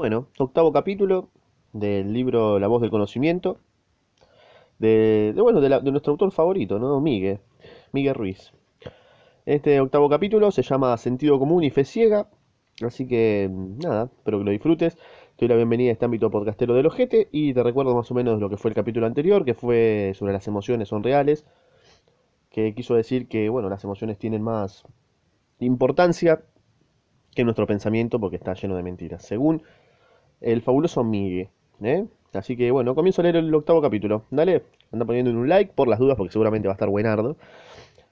[0.00, 1.28] Bueno, octavo capítulo
[1.74, 3.58] del libro La voz del conocimiento,
[4.78, 6.98] de, bueno, de, la- de nuestro autor favorito, ¿no?
[7.02, 7.40] Miguel,
[7.92, 8.50] Miguel Ruiz.
[9.44, 12.30] Este octavo capítulo se llama Sentido común y fe ciega,
[12.82, 14.96] así que nada, espero que lo disfrutes.
[15.36, 18.14] Te doy la bienvenida a este ámbito podcastero del ojete y te recuerdo más o
[18.14, 21.44] menos lo que fue el capítulo anterior, que fue sobre las emociones son reales,
[22.48, 24.84] que quiso decir que, bueno, las emociones tienen más
[25.58, 26.40] importancia
[27.34, 29.62] que nuestro pensamiento porque está lleno de mentiras, según
[30.40, 31.48] el fabuloso Miguel,
[31.82, 32.06] ¿eh?
[32.32, 34.24] Así que bueno, comienzo a leer el octavo capítulo.
[34.30, 37.36] Dale, anda poniendo un like por las dudas porque seguramente va a estar buenardo.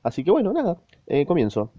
[0.03, 1.71] Así que bueno, nada, eh, comienzo.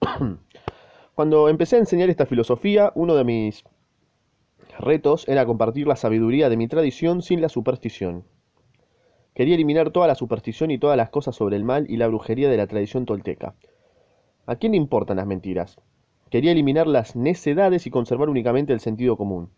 [1.14, 3.64] Cuando empecé a enseñar esta filosofía, uno de mis
[4.78, 8.24] retos era compartir la sabiduría de mi tradición sin la superstición.
[9.34, 12.48] Quería eliminar toda la superstición y todas las cosas sobre el mal y la brujería
[12.48, 13.54] de la tradición tolteca.
[14.46, 15.80] ¿A quién le importan las mentiras?
[16.30, 19.50] Quería eliminar las necedades y conservar únicamente el sentido común.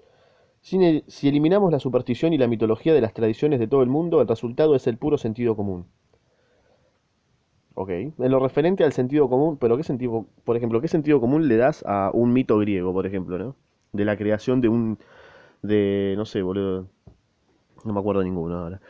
[0.66, 4.26] Si, eliminamos la superstición y la mitología de las tradiciones de todo el mundo, el
[4.26, 5.86] resultado es el puro sentido común.
[7.74, 7.90] Ok.
[7.90, 11.56] En lo referente al sentido común, pero ¿qué sentido, por ejemplo, qué sentido común le
[11.56, 13.54] das a un mito griego, por ejemplo, ¿no?
[13.92, 14.98] De la creación de un,
[15.62, 16.88] de, no sé, boludo,
[17.84, 18.80] no me acuerdo ninguno ahora.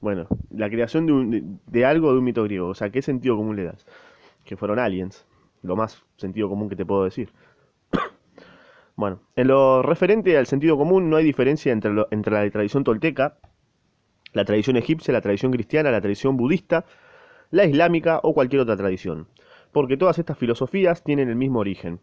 [0.00, 3.36] Bueno, la creación de, un, de algo de un mito griego, o sea, ¿qué sentido
[3.36, 3.84] común le das?
[4.44, 5.26] Que fueron aliens,
[5.62, 7.30] lo más sentido común que te puedo decir.
[8.98, 13.38] Bueno, en lo referente al sentido común no hay diferencia entre, entre la tradición tolteca,
[14.32, 16.84] la tradición egipcia, la tradición cristiana, la tradición budista,
[17.52, 19.28] la islámica o cualquier otra tradición,
[19.70, 22.00] porque todas estas filosofías tienen el mismo origen,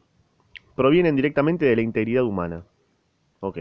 [0.77, 2.63] provienen directamente de la integridad humana.
[3.41, 3.57] Ok.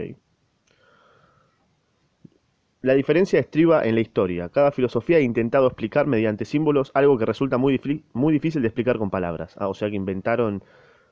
[2.83, 4.47] La diferencia estriba en la historia.
[4.47, 7.81] Cada filosofía ha intentado explicar mediante símbolos algo que resulta muy,
[8.13, 9.57] muy difícil de explicar con palabras.
[9.59, 10.63] Ah, o sea que inventaron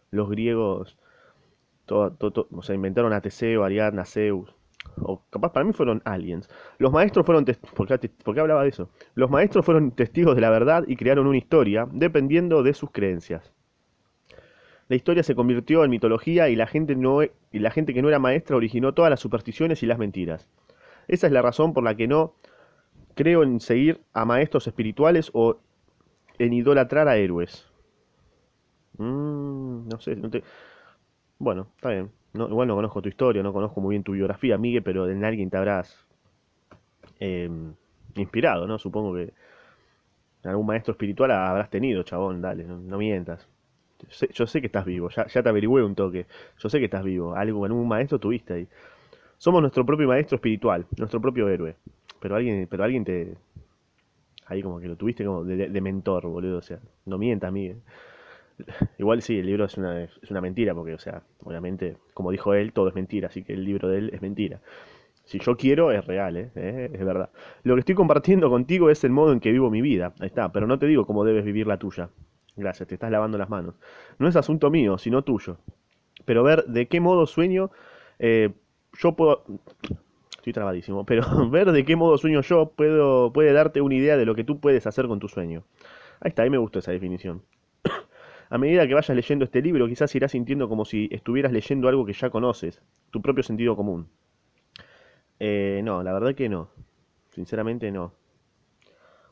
[0.10, 0.98] los griegos,
[1.86, 4.54] todo, o sea, inventaron a Teseo, Ariadna, Zeus.
[5.02, 6.50] O capaz para mí fueron aliens.
[6.78, 8.90] Los maestros fueron tes- ¿por qué, por qué hablaba de eso?
[9.16, 13.52] Los maestros fueron testigos de la verdad y crearon una historia dependiendo de sus creencias.
[14.88, 18.02] La historia se convirtió en mitología y la gente no e- y la gente que
[18.02, 20.48] no era maestra originó todas las supersticiones y las mentiras.
[21.08, 22.36] Esa es la razón por la que no
[23.16, 25.60] creo en seguir a maestros espirituales o
[26.40, 27.68] en idolatrar a héroes.
[28.98, 30.44] Mm, no sé, no te-
[31.44, 32.12] bueno, está bien.
[32.34, 35.24] No, igual no conozco tu historia, no conozco muy bien tu biografía, Miguel, pero en
[35.26, 36.06] alguien te habrás
[37.20, 37.50] eh,
[38.16, 38.78] inspirado, ¿no?
[38.80, 39.34] Supongo que
[40.44, 43.48] algún maestro espiritual habrás tenido, chabón, dale, no, mientas.
[44.34, 46.26] Yo sé, que estás vivo, ya, te averigüé un toque.
[46.60, 48.68] Yo sé que estás vivo, algo, algún maestro tuviste ahí.
[49.38, 51.76] Somos nuestro propio maestro espiritual, nuestro propio héroe.
[52.20, 53.36] Pero alguien, pero alguien te,
[54.46, 56.58] ahí como que lo tuviste como de- de mentor, boludo.
[56.58, 57.82] O sea, no mientas, Miguel.
[58.98, 62.54] Igual sí, el libro es una, es una mentira, porque, o sea, obviamente, como dijo
[62.54, 64.62] él, todo es mentira, así que el libro de él es mentira.
[65.26, 66.52] Si yo quiero, es real, ¿eh?
[66.56, 66.90] ¿Eh?
[66.94, 67.30] Es verdad.
[67.64, 70.14] Lo que estoy compartiendo contigo es el modo en que vivo mi vida.
[70.20, 72.10] Ahí está, pero no te digo cómo debes vivir la tuya.
[72.56, 73.76] Gracias, te estás lavando las manos.
[74.20, 75.58] No es asunto mío, sino tuyo.
[76.26, 77.72] Pero ver de qué modo sueño,
[78.20, 78.52] eh,
[79.00, 79.44] yo puedo...
[80.36, 84.26] Estoy trabadísimo, pero ver de qué modo sueño yo puedo, puede darte una idea de
[84.26, 85.64] lo que tú puedes hacer con tu sueño.
[86.20, 87.42] Ahí está, ahí me gustó esa definición.
[88.54, 92.06] A medida que vayas leyendo este libro, quizás irás sintiendo como si estuvieras leyendo algo
[92.06, 94.08] que ya conoces, tu propio sentido común.
[95.40, 96.70] Eh, no, la verdad que no.
[97.32, 98.14] Sinceramente no.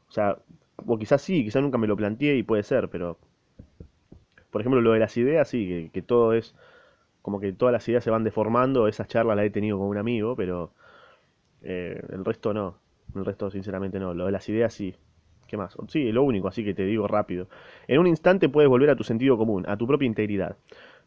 [0.09, 0.39] O sea,
[0.87, 3.19] o quizás sí, quizás nunca me lo planteé y puede ser, pero
[4.49, 6.55] por ejemplo lo de las ideas, sí, que, todo es
[7.21, 9.99] como que todas las ideas se van deformando, esas charlas las he tenido con un
[9.99, 10.71] amigo, pero
[11.61, 12.79] eh, el resto no.
[13.13, 14.15] El resto sinceramente no.
[14.15, 14.95] Lo de las ideas sí.
[15.51, 15.75] ¿Qué más?
[15.89, 17.49] Sí, lo único, así que te digo rápido.
[17.89, 20.55] En un instante puedes volver a tu sentido común, a tu propia integridad.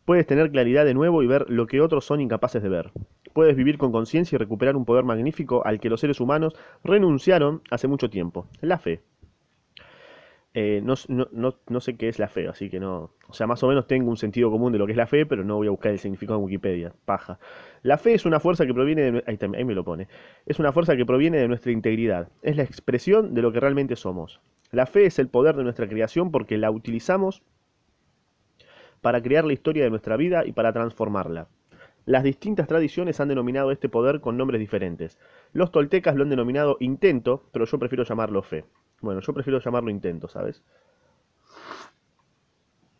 [0.04, 2.90] Puedes tener claridad de nuevo y ver lo que otros son incapaces de ver.
[3.32, 7.62] Puedes vivir con conciencia y recuperar un poder magnífico al que los seres humanos renunciaron
[7.70, 9.00] hace mucho tiempo, la fe.
[10.56, 13.10] Eh, no, no, no, no sé qué es la fe, así que no.
[13.28, 15.26] O sea, más o menos tengo un sentido común de lo que es la fe,
[15.26, 16.92] pero no voy a buscar el significado en Wikipedia.
[17.04, 17.40] Paja.
[17.82, 19.24] La fe es una fuerza que proviene de.
[19.26, 20.06] ahí me lo pone.
[20.46, 22.28] Es una fuerza que proviene de nuestra integridad.
[22.42, 24.40] Es la expresión de lo que realmente somos.
[24.70, 27.42] La fe es el poder de nuestra creación porque la utilizamos
[29.00, 31.48] para crear la historia de nuestra vida y para transformarla.
[32.06, 35.18] Las distintas tradiciones han denominado este poder con nombres diferentes.
[35.52, 38.64] Los toltecas lo han denominado intento, pero yo prefiero llamarlo fe.
[39.04, 40.62] Bueno, yo prefiero llamarlo intento, ¿sabes?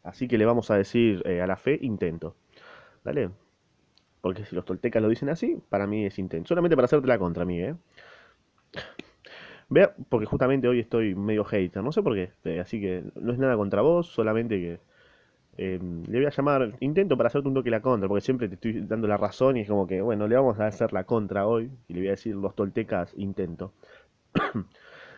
[0.05, 2.37] Así que le vamos a decir eh, a la fe intento.
[3.05, 3.31] ¿Dale?
[4.21, 6.49] Porque si los toltecas lo dicen así, para mí es intento.
[6.49, 7.75] Solamente para hacerte la contra, mí, ¿eh?
[9.69, 12.31] Vea, porque justamente hoy estoy medio hater, no sé por qué.
[12.45, 14.81] eh, así que no es nada contra vos, solamente que
[15.57, 18.81] le voy a llamar intento para hacerte un toque la contra, porque siempre te estoy
[18.87, 21.71] dando la razón y es como que, bueno, le vamos a hacer la contra hoy
[21.89, 23.73] y le voy a decir los toltecas intento.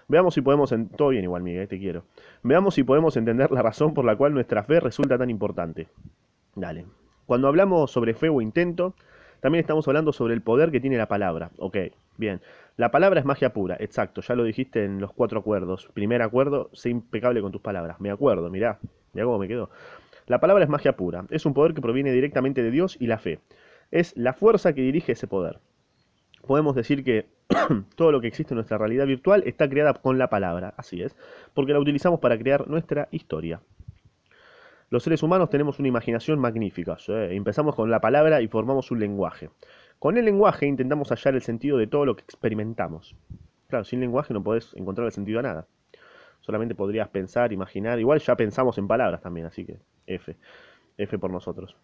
[0.08, 0.72] Veamos si podemos...
[0.96, 2.04] Todo bien igual, Miguel, te quiero.
[2.42, 5.88] Veamos si podemos entender la razón por la cual nuestra fe resulta tan importante.
[6.54, 6.86] Dale.
[7.26, 8.94] Cuando hablamos sobre fe o intento,
[9.40, 11.50] también estamos hablando sobre el poder que tiene la palabra.
[11.58, 11.76] Ok,
[12.16, 12.40] bien.
[12.76, 15.88] La palabra es magia pura, exacto, ya lo dijiste en los cuatro acuerdos.
[15.92, 18.00] Primer acuerdo, sé impecable con tus palabras.
[18.00, 18.78] Me acuerdo, mirá,
[19.12, 19.70] mirá cómo me quedó.
[20.26, 23.18] La palabra es magia pura, es un poder que proviene directamente de Dios y la
[23.18, 23.40] fe.
[23.90, 25.60] Es la fuerza que dirige ese poder.
[26.46, 27.26] Podemos decir que
[27.96, 31.16] todo lo que existe en nuestra realidad virtual está creada con la palabra, así es,
[31.54, 33.60] porque la utilizamos para crear nuestra historia.
[34.88, 36.96] Los seres humanos tenemos una imaginación magnífica.
[37.08, 39.50] Empezamos con la palabra y formamos un lenguaje.
[39.98, 43.16] Con el lenguaje intentamos hallar el sentido de todo lo que experimentamos.
[43.68, 45.66] Claro, sin lenguaje no podés encontrar el sentido a nada.
[46.40, 47.98] Solamente podrías pensar, imaginar.
[47.98, 50.36] Igual ya pensamos en palabras también, así que F.
[50.96, 51.74] F por nosotros.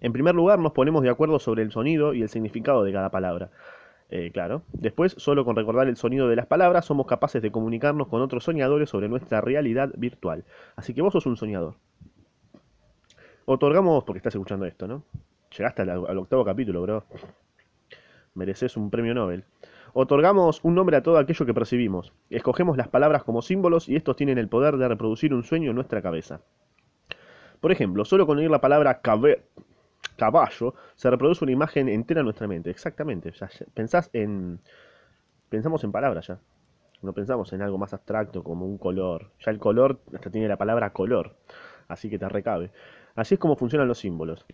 [0.00, 3.10] En primer lugar, nos ponemos de acuerdo sobre el sonido y el significado de cada
[3.10, 3.50] palabra.
[4.10, 4.62] Eh, claro.
[4.72, 8.44] Después, solo con recordar el sonido de las palabras, somos capaces de comunicarnos con otros
[8.44, 10.44] soñadores sobre nuestra realidad virtual.
[10.76, 11.74] Así que vos sos un soñador.
[13.46, 15.04] Otorgamos, porque estás escuchando esto, ¿no?
[15.56, 17.04] Llegaste al, al octavo capítulo, bro.
[18.34, 19.44] Mereces un premio Nobel.
[19.92, 22.12] Otorgamos un nombre a todo aquello que percibimos.
[22.30, 25.76] Escogemos las palabras como símbolos y estos tienen el poder de reproducir un sueño en
[25.76, 26.40] nuestra cabeza.
[27.64, 32.46] Por ejemplo, solo con oír la palabra caballo, se reproduce una imagen entera en nuestra
[32.46, 32.68] mente.
[32.68, 33.32] Exactamente.
[33.72, 34.60] Pensás en.
[35.48, 36.38] Pensamos en palabras ya.
[37.00, 39.30] No pensamos en algo más abstracto como un color.
[39.40, 41.36] Ya el color hasta tiene la palabra color.
[41.88, 42.70] Así que te recabe.
[43.14, 44.44] Así es como funcionan los símbolos.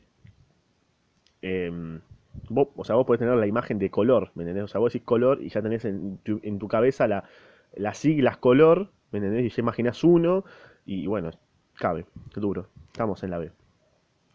[1.42, 2.00] Em,
[2.48, 4.62] vos, o sea, vos podés tener la imagen de color, ¿me entendés?
[4.66, 7.24] O sea, vos decís color y ya tenés en tu, en tu cabeza la,
[7.74, 9.46] las siglas color, ¿me entendés?
[9.46, 10.44] Y ya imaginas uno
[10.86, 11.32] y bueno,
[11.80, 12.06] cabe,
[12.36, 12.68] duro.
[12.92, 13.50] Estamos en la B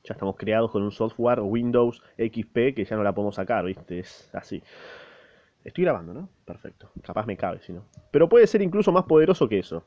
[0.06, 4.00] ya estamos creados con un software Windows XP que ya no la podemos sacar, ¿viste?
[4.00, 4.62] Es así.
[5.64, 6.30] Estoy grabando, ¿no?
[6.46, 6.92] Perfecto.
[7.02, 7.84] Capaz me cabe, si no.
[8.12, 9.84] Pero puede ser incluso más poderoso que eso.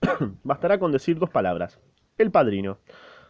[0.42, 1.78] Bastará con decir dos palabras.
[2.16, 2.78] El padrino.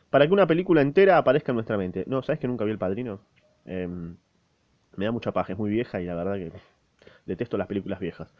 [0.08, 2.05] Para que una película entera aparezca en nuestra mente.
[2.06, 3.20] No, ¿sabes que nunca vi el padrino?
[3.67, 4.17] Em,
[4.96, 6.52] me da mucha paja, es muy vieja y la verdad que
[7.26, 8.32] detesto las películas viejas.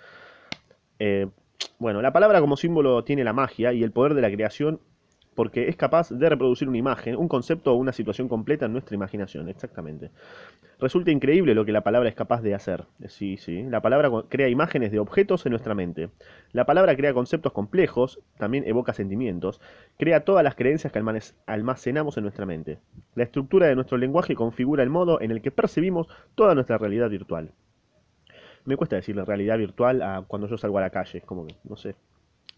[1.01, 1.29] Eh,
[1.79, 4.81] bueno, la palabra como símbolo tiene la magia y el poder de la creación
[5.39, 8.97] porque es capaz de reproducir una imagen, un concepto o una situación completa en nuestra
[8.97, 10.11] imaginación, exactamente.
[10.81, 12.87] Resulta increíble lo que la palabra es capaz de hacer.
[13.07, 13.63] Sí, sí.
[13.63, 16.11] La palabra crea imágenes de objetos en nuestra mente.
[16.51, 19.61] La palabra crea conceptos complejos, también evoca sentimientos,
[19.97, 21.01] crea todas las creencias que
[21.47, 22.79] almacenamos en nuestra mente.
[23.15, 27.11] La estructura de nuestro lenguaje configura el modo en el que percibimos toda nuestra realidad
[27.11, 27.53] virtual.
[28.65, 31.77] Me cuesta decirle realidad virtual a cuando yo salgo a la calle, como que, no
[31.77, 31.95] sé,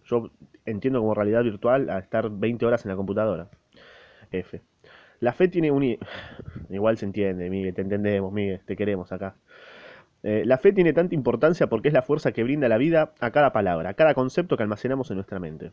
[0.06, 0.30] yo
[0.66, 3.48] entiendo como realidad virtual a estar 20 horas en la computadora.
[4.32, 4.60] F.
[5.20, 5.84] La fe tiene un...
[6.70, 9.36] Igual se entiende, Miguel, te entendemos, Miguel, te queremos acá.
[10.22, 13.30] Eh, la fe tiene tanta importancia porque es la fuerza que brinda la vida a
[13.30, 15.72] cada palabra, a cada concepto que almacenamos en nuestra mente.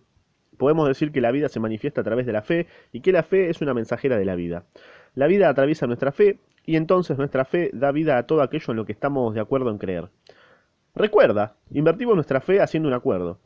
[0.58, 3.24] Podemos decir que la vida se manifiesta a través de la fe y que la
[3.24, 4.64] fe es una mensajera de la vida.
[5.16, 8.78] La vida atraviesa nuestra fe y entonces nuestra fe da vida a todo aquello en
[8.78, 10.10] lo que estamos de acuerdo en creer.
[10.94, 13.40] Recuerda, invertimos nuestra fe haciendo un acuerdo.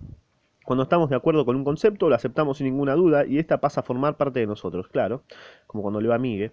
[0.65, 3.81] Cuando estamos de acuerdo con un concepto, lo aceptamos sin ninguna duda y esta pasa
[3.81, 5.21] a formar parte de nosotros, claro,
[5.67, 6.51] como cuando le va a Migue.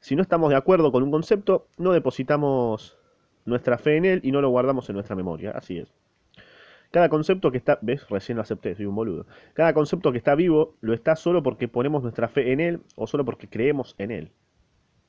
[0.00, 2.98] Si no estamos de acuerdo con un concepto, no depositamos
[3.44, 5.94] nuestra fe en él y no lo guardamos en nuestra memoria, así es.
[6.90, 9.26] Cada concepto que está, ves, recién lo acepté, soy un boludo.
[9.54, 13.06] Cada concepto que está vivo lo está solo porque ponemos nuestra fe en él o
[13.06, 14.32] solo porque creemos en él.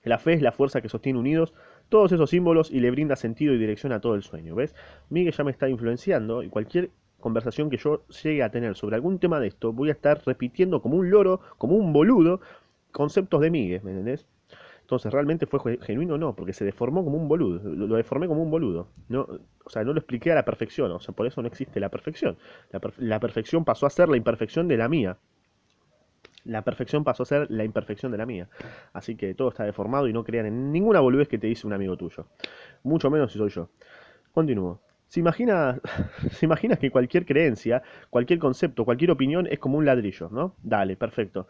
[0.04, 1.54] La fe es la fuerza que sostiene unidos
[1.90, 4.74] todos esos símbolos y le brinda sentido y dirección a todo el sueño, ¿ves?
[5.10, 6.90] Miguel ya me está influenciando y cualquier
[7.20, 10.82] conversación que yo llegue a tener sobre algún tema de esto, voy a estar repitiendo
[10.82, 12.42] como un loro, como un boludo,
[12.92, 14.26] conceptos de Miguel, ¿me entendés?
[14.82, 16.18] Entonces, ¿realmente fue genuino?
[16.18, 18.88] No, porque se deformó como un boludo, lo deformé como un boludo.
[19.08, 19.28] No,
[19.64, 21.90] o sea, no lo expliqué a la perfección, o sea, por eso no existe la
[21.90, 22.38] perfección.
[22.98, 25.18] La perfección pasó a ser la imperfección de la mía.
[26.46, 28.50] La perfección pasó a ser la imperfección de la mía.
[28.94, 31.74] Así que todo está deformado y no crean en ninguna boludez que te dice un
[31.74, 32.28] amigo tuyo.
[32.84, 33.70] Mucho menos si soy yo.
[34.34, 34.82] Continúo.
[35.08, 35.80] ¿Se imagina,
[36.32, 40.56] ¿Se imagina que cualquier creencia, cualquier concepto, cualquier opinión es como un ladrillo, ¿no?
[40.64, 41.48] Dale, perfecto.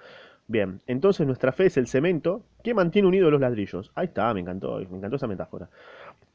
[0.48, 3.92] Bien, entonces nuestra fe es el cemento que mantiene unidos los ladrillos.
[3.96, 5.70] Ahí está, me encantó, me encantó esa metáfora.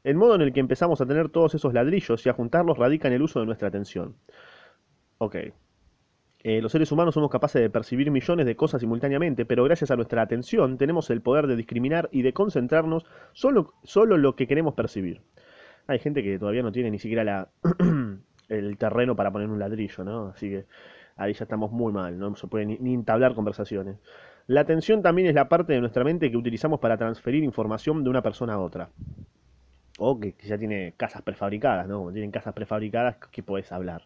[0.03, 3.09] El modo en el que empezamos a tener todos esos ladrillos y a juntarlos radica
[3.09, 4.15] en el uso de nuestra atención.
[5.17, 5.35] Ok.
[6.43, 9.95] Eh, los seres humanos somos capaces de percibir millones de cosas simultáneamente, pero gracias a
[9.95, 14.75] nuestra atención tenemos el poder de discriminar y de concentrarnos solo, solo lo que queremos
[14.75, 15.21] percibir.
[15.87, 17.49] Hay gente que todavía no tiene ni siquiera la,
[18.49, 20.27] el terreno para poner un ladrillo, ¿no?
[20.27, 20.65] Así que
[21.15, 23.97] ahí ya estamos muy mal, no se puede ni, ni entablar conversaciones.
[24.45, 28.09] La atención también es la parte de nuestra mente que utilizamos para transferir información de
[28.09, 28.89] una persona a otra.
[29.97, 32.11] O que, que ya tiene casas prefabricadas, ¿no?
[32.11, 34.03] Tienen casas prefabricadas, ¿qué puedes hablar?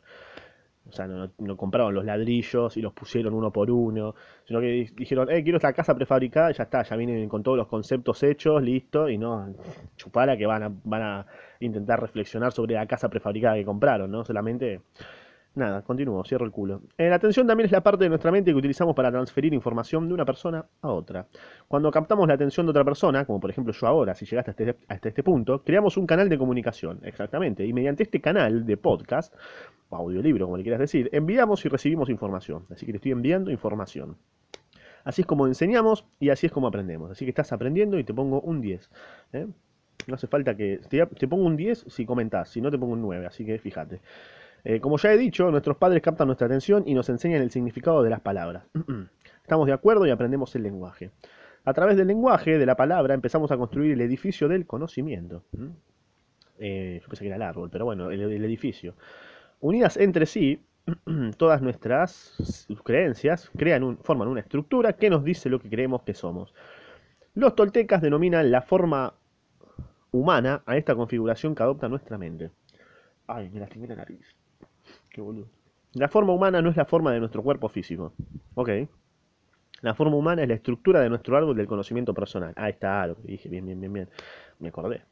[0.90, 4.66] O sea, no, no compraron los ladrillos y los pusieron uno por uno, sino que
[4.68, 7.68] di- dijeron, eh, quiero esta casa prefabricada, y ya está, ya vienen con todos los
[7.68, 9.54] conceptos hechos, listo, y no,
[9.96, 11.26] chupala que van a, van a
[11.60, 14.26] intentar reflexionar sobre la casa prefabricada que compraron, ¿no?
[14.26, 14.82] Solamente
[15.54, 16.82] Nada, continúo, cierro el culo.
[16.98, 20.08] Eh, la atención también es la parte de nuestra mente que utilizamos para transferir información
[20.08, 21.28] de una persona a otra.
[21.68, 24.64] Cuando captamos la atención de otra persona, como por ejemplo yo ahora, si llegaste hasta
[24.64, 29.36] este, este punto, creamos un canal de comunicación, exactamente, y mediante este canal de podcast,
[29.90, 32.66] o audiolibro, como le quieras decir, enviamos y recibimos información.
[32.70, 34.16] Así que te estoy enviando información.
[35.04, 37.12] Así es como enseñamos y así es como aprendemos.
[37.12, 38.90] Así que estás aprendiendo y te pongo un 10.
[39.34, 39.48] ¿eh?
[40.08, 40.80] No hace falta que...
[40.90, 43.58] Te, te pongo un 10 si comentás, si no te pongo un 9, así que
[43.60, 44.00] fíjate.
[44.64, 48.04] Eh, como ya he dicho, nuestros padres captan nuestra atención y nos enseñan el significado
[48.04, 48.64] de las palabras.
[49.42, 51.12] Estamos de acuerdo y aprendemos el lenguaje.
[51.64, 55.44] A través del lenguaje, de la palabra, empezamos a construir el edificio del conocimiento.
[55.52, 55.68] ¿Mm?
[56.60, 58.96] Eh, yo pensé que era el árbol, pero bueno, el, edificio.
[59.60, 60.64] Unidas entre sí,
[61.38, 66.54] todas nuestras creencias crean forman una estructura que nos dice lo que creemos que somos.
[67.34, 69.14] Los toltecas denominan la forma
[70.12, 72.52] humana a esta configuración que adopta nuestra mente.
[73.28, 74.41] Ay, me lastimé la nariz.
[75.94, 78.14] La forma humana no es la forma de nuestro cuerpo físico.
[78.56, 78.70] Ok.
[79.82, 82.54] La forma humana es la estructura de nuestro árbol del conocimiento personal.
[82.56, 83.50] Ahí está, dije.
[83.50, 84.10] Bien, bien, bien, bien.
[84.60, 85.02] Me acordé.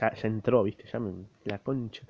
[0.00, 0.84] Ya, ya entró, viste.
[0.92, 1.12] Ya me,
[1.44, 2.02] la concha.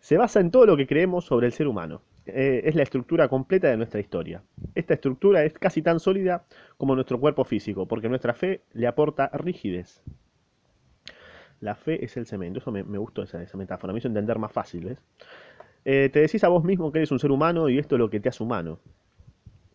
[0.00, 2.02] Se basa en todo lo que creemos sobre el ser humano.
[2.26, 4.42] Eh, es la estructura completa de nuestra historia.
[4.74, 6.44] Esta estructura es casi tan sólida
[6.76, 10.02] como nuestro cuerpo físico, porque nuestra fe le aporta rigidez.
[11.60, 12.58] La fe es el cemento.
[12.58, 13.94] Eso me, me gustó esa, esa metáfora.
[13.94, 14.98] Me hizo entender más fácil, ¿ves?
[15.84, 18.10] Eh, te decís a vos mismo que eres un ser humano y esto es lo
[18.10, 18.80] que te hace humano.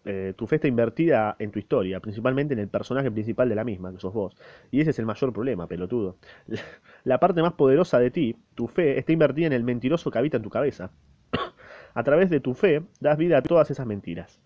[0.05, 3.63] Eh, tu fe está invertida en tu historia, principalmente en el personaje principal de la
[3.63, 4.35] misma, que sos vos.
[4.69, 6.17] Y ese es el mayor problema, pelotudo.
[7.05, 10.37] La, parte más poderosa de ti, tu fe, está invertida en el mentiroso que habita
[10.37, 10.91] en tu cabeza.
[11.93, 14.39] A través de tu fe, das vida a todas esas mentiras.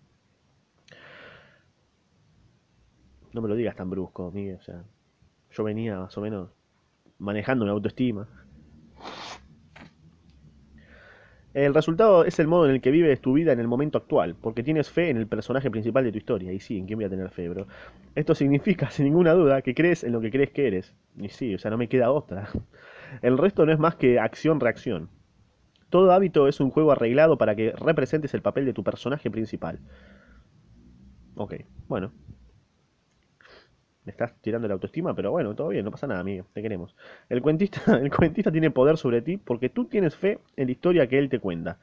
[3.32, 4.56] No me lo digas tan brusco, Miguel.
[4.56, 4.84] O sea,
[5.50, 6.50] yo venía más o menos
[7.18, 8.28] manejando una autoestima.
[11.64, 14.36] El resultado es el modo en el que vives tu vida en el momento actual,
[14.40, 16.52] porque tienes fe en el personaje principal de tu historia.
[16.52, 17.66] Y sí, ¿en quién voy a tener fe, bro?
[18.14, 20.94] Esto significa, sin ninguna duda, que crees en lo que crees que eres.
[21.18, 22.48] Y sí, o sea, no me queda otra.
[23.22, 25.08] El resto no es más que acción-reacción.
[25.90, 29.80] Todo hábito es un juego arreglado para que representes el papel de tu personaje principal.
[31.34, 31.54] Ok,
[31.88, 32.12] bueno.
[34.08, 36.96] Me estás tirando la autoestima, pero bueno, todo bien, no pasa nada, amigo, te queremos.
[37.28, 41.06] El cuentista, el cuentista tiene poder sobre ti porque tú tienes fe en la historia
[41.06, 41.78] que él te cuenta.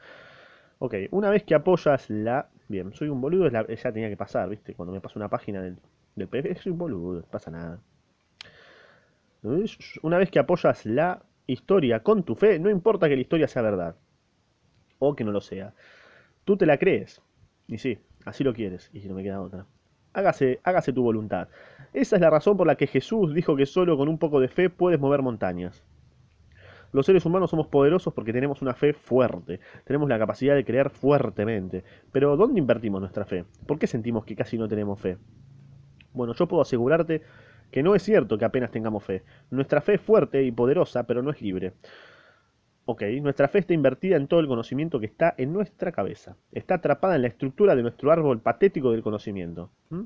[0.80, 2.50] Ok, una vez que apoyas la...
[2.70, 4.74] Bien, soy un boludo, es la- tenía que pasar, ¿viste?
[4.76, 5.78] Cuando me pasa una página del,
[6.16, 7.80] del PDF, soy un boludo, no pasa nada.
[10.02, 13.62] Una vez que apoyas la historia con tu fe, no importa que la historia sea
[13.62, 13.96] verdad
[15.00, 15.74] o que no lo sea.
[16.46, 17.22] Tú te la crees.
[17.68, 18.90] Y sí, así lo quieres.
[18.94, 19.66] Y si no me queda otra.
[20.14, 21.50] Hágase, hágase tu voluntad.
[21.96, 24.50] Esa es la razón por la que Jesús dijo que solo con un poco de
[24.50, 25.82] fe puedes mover montañas.
[26.92, 30.90] Los seres humanos somos poderosos porque tenemos una fe fuerte, tenemos la capacidad de creer
[30.90, 31.86] fuertemente.
[32.12, 33.46] Pero ¿dónde invertimos nuestra fe?
[33.66, 35.18] ¿Por qué sentimos que casi no tenemos fe?
[36.12, 37.22] Bueno, yo puedo asegurarte
[37.72, 39.24] que no es cierto que apenas tengamos fe.
[39.50, 41.76] Nuestra fe es fuerte y poderosa, pero no es libre.
[42.84, 46.36] Ok, nuestra fe está invertida en todo el conocimiento que está en nuestra cabeza.
[46.52, 49.72] Está atrapada en la estructura de nuestro árbol patético del conocimiento.
[49.90, 50.04] ¿Mm?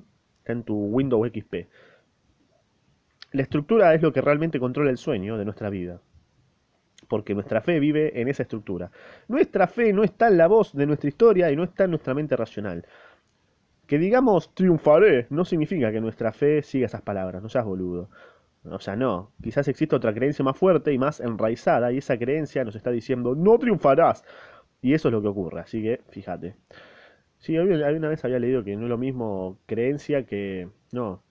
[0.50, 1.70] Está en tu Windows XP.
[3.34, 6.02] La estructura es lo que realmente controla el sueño de nuestra vida.
[7.08, 8.90] Porque nuestra fe vive en esa estructura.
[9.28, 12.16] Nuestra fe no está en la voz de nuestra historia y no está en nuestra
[12.16, 12.84] mente racional.
[13.86, 18.10] Que digamos triunfaré no significa que nuestra fe siga esas palabras, no seas boludo.
[18.64, 19.32] O sea, no.
[19.44, 23.36] Quizás existe otra creencia más fuerte y más enraizada y esa creencia nos está diciendo
[23.36, 24.26] no triunfarás.
[24.82, 26.56] Y eso es lo que ocurre, así que fíjate.
[27.40, 30.70] Sí, había- alguna vez había leído que no es lo mismo creencia que...
[30.92, 31.24] No,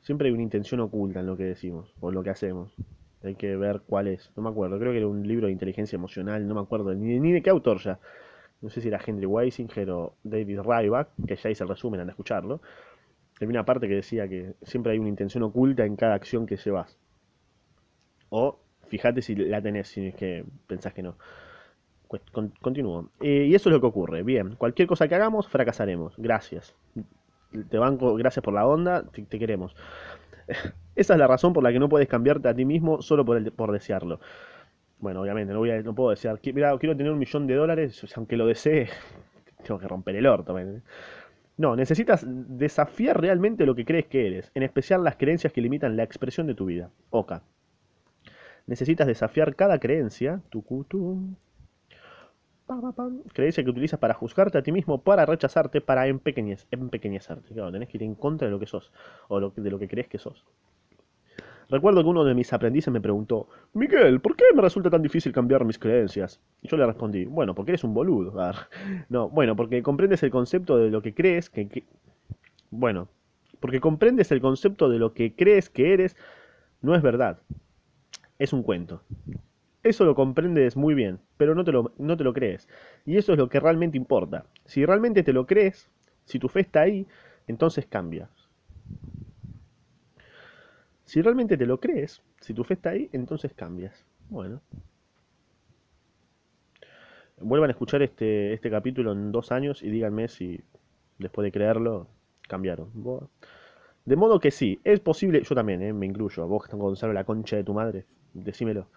[0.00, 2.72] siempre hay una intención oculta en lo que decimos o lo que hacemos.
[3.22, 4.30] Hay que ver cuál es.
[4.36, 7.18] No me acuerdo, creo que era un libro de inteligencia emocional, no me acuerdo ni,
[7.20, 7.98] ni de qué autor ya.
[8.60, 12.12] No sé si era Henry Weisinger o David Ryback, que ya hice el resumen, anda
[12.12, 12.60] a escucharlo.
[13.36, 16.56] Había una parte que decía que siempre hay una intención oculta en cada acción que
[16.56, 16.98] llevas.
[18.30, 18.58] O
[18.88, 21.16] fíjate si la tenés, si es que pensás que no.
[22.60, 23.08] Continúo.
[23.20, 24.22] Eh, y eso es lo que ocurre.
[24.22, 26.14] Bien, cualquier cosa que hagamos, fracasaremos.
[26.18, 26.74] Gracias.
[27.70, 29.74] Te banco, gracias por la onda, te, queremos.
[30.96, 33.52] Esa es la razón por la que no puedes cambiarte a ti mismo solo por,
[33.52, 34.20] por desearlo.
[35.00, 37.54] Bueno, obviamente, no, voy a- no puedo desear, "Qui- mira, quiero tener un millón de
[37.54, 38.88] dólares, aunque lo desee,
[39.66, 40.54] tengo que romper el orto.
[41.58, 45.96] No, necesitas desafiar realmente lo que crees que eres, en especial las creencias que limitan
[45.96, 46.90] la expresión de tu vida.
[47.10, 47.42] Oka.
[48.66, 51.34] Necesitas desafiar cada creencia, pa, pam,
[53.32, 57.54] creencia que utilizas para juzgarte a ti mismo, para rechazarte, para empequeñez, empequeñecerte.
[57.54, 58.92] Claro, tenés que ir en contra de lo que sos,
[59.28, 60.44] o de lo que crees que sos.
[61.72, 65.32] Recuerdo que uno de mis aprendices me preguntó, Miguel, ¿por qué me resulta tan difícil
[65.32, 66.38] cambiar mis creencias?
[66.60, 68.34] Y yo le respondí, bueno, porque eres un boludo.
[69.08, 71.84] No, bueno, porque comprendes el concepto de lo que crees que-
[72.70, 73.08] Bueno,
[73.58, 76.14] porque comprendes el concepto de lo que crees que eres,
[76.82, 77.38] no es verdad,
[78.38, 79.02] es un cuento.
[79.82, 82.68] Eso lo comprendes muy bien, pero no te lo, no te lo crees.
[83.04, 84.46] Y eso es lo que realmente importa.
[84.64, 85.90] Si realmente te lo crees,
[86.24, 87.06] si tu fe está ahí,
[87.48, 88.28] entonces cambia.
[91.04, 94.04] Si realmente te lo crees, si tu fe está ahí, entonces cambias.
[94.30, 94.62] Bueno,
[97.38, 100.60] vuelvan a escuchar este, este capítulo en dos años y díganme si
[101.18, 102.06] después de creerlo
[102.48, 102.90] cambiaron.
[104.04, 107.56] De modo que sí, es posible, yo también, eh, me incluyo, vos Gonzalo, la concha
[107.56, 108.88] de tu madre, decímelo.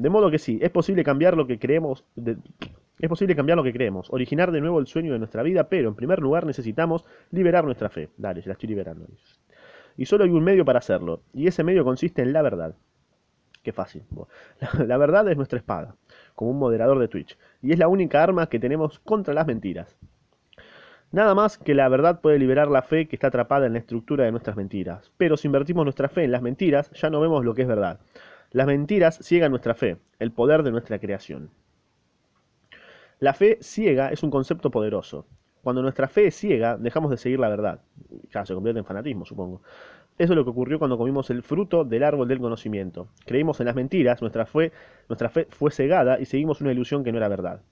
[0.00, 3.74] De modo que sí, es posible cambiar lo que creemos, es posible cambiar lo que
[3.74, 7.66] creemos, originar de nuevo el sueño de nuestra vida, pero en primer lugar necesitamos liberar
[7.66, 8.08] nuestra fe.
[8.16, 9.06] Dale, la estoy liberando.
[9.98, 12.74] Y solo hay un medio para hacerlo, y ese medio consiste en la verdad.
[13.62, 14.02] Qué fácil.
[14.78, 15.94] La, la verdad es nuestra espada,
[16.34, 19.98] como un moderador de Twitch, y es la única arma que tenemos contra las mentiras.
[21.12, 24.24] Nada más que la verdad puede liberar la fe que está atrapada en la estructura
[24.24, 25.12] de nuestras mentiras.
[25.18, 28.00] Pero si invertimos nuestra fe en las mentiras, ya no vemos lo que es verdad.
[28.52, 31.50] Las mentiras ciegan nuestra fe, el poder de nuestra creación.
[33.20, 35.26] La fe ciega es un concepto poderoso.
[35.62, 37.80] Cuando nuestra fe es ciega, dejamos de seguir la verdad.
[38.32, 39.62] Ya se convierte en fanatismo, supongo.
[40.18, 43.08] Eso es lo que ocurrió cuando comimos el fruto del árbol del conocimiento.
[43.24, 44.72] Creímos en las mentiras, nuestra fe,
[45.50, 47.62] fue cegada y seguimos una ilusión que no era verdad.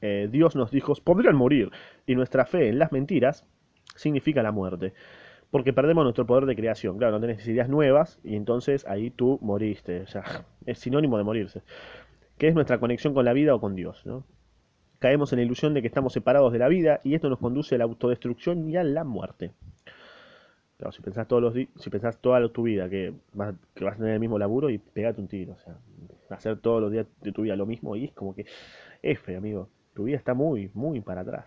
[0.00, 1.70] Eh, Dios nos dijo, podrían morir,
[2.06, 3.44] y nuestra fe en las mentiras
[3.96, 4.94] significa la muerte,
[5.50, 6.98] porque perdemos nuestro poder de creación.
[6.98, 10.02] Claro, no tenés ideas nuevas y entonces ahí tú moriste.
[10.02, 10.22] O sea,
[10.66, 11.62] es sinónimo de morirse.
[12.36, 14.24] Que es nuestra conexión con la vida o con Dios, ¿no?
[14.98, 17.76] Caemos en la ilusión de que estamos separados de la vida y esto nos conduce
[17.76, 19.52] a la autodestrucción y a la muerte.
[20.76, 23.98] Claro, si pensás todos los si pensás toda tu vida que vas, que vas a
[23.98, 25.76] tener el mismo laburo y pegate un tiro, o sea,
[26.30, 28.46] hacer todos los días de tu vida lo mismo y es como que
[29.02, 31.46] F, amigo, tu vida está muy, muy para atrás.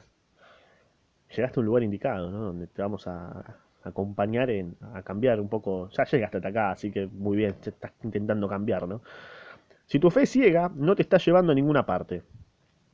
[1.36, 2.40] Llegaste a un lugar indicado, ¿no?
[2.40, 5.90] Donde te vamos a acompañar en, a cambiar un poco.
[5.92, 9.02] Ya llegaste hasta acá, así que muy bien, te estás intentando cambiar, ¿no?
[9.88, 12.24] Si tu fe es ciega, no te está llevando a ninguna parte.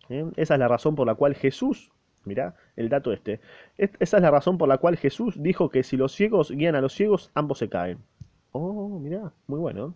[0.10, 0.26] ¿eh?
[0.36, 1.92] Esa es la razón por la cual Jesús,
[2.26, 3.40] mirá el dato este,
[3.78, 6.76] es- esa es la razón por la cual Jesús dijo que si los ciegos guían
[6.76, 8.00] a los ciegos, ambos se caen.
[8.52, 9.96] Oh, mirá, muy bueno.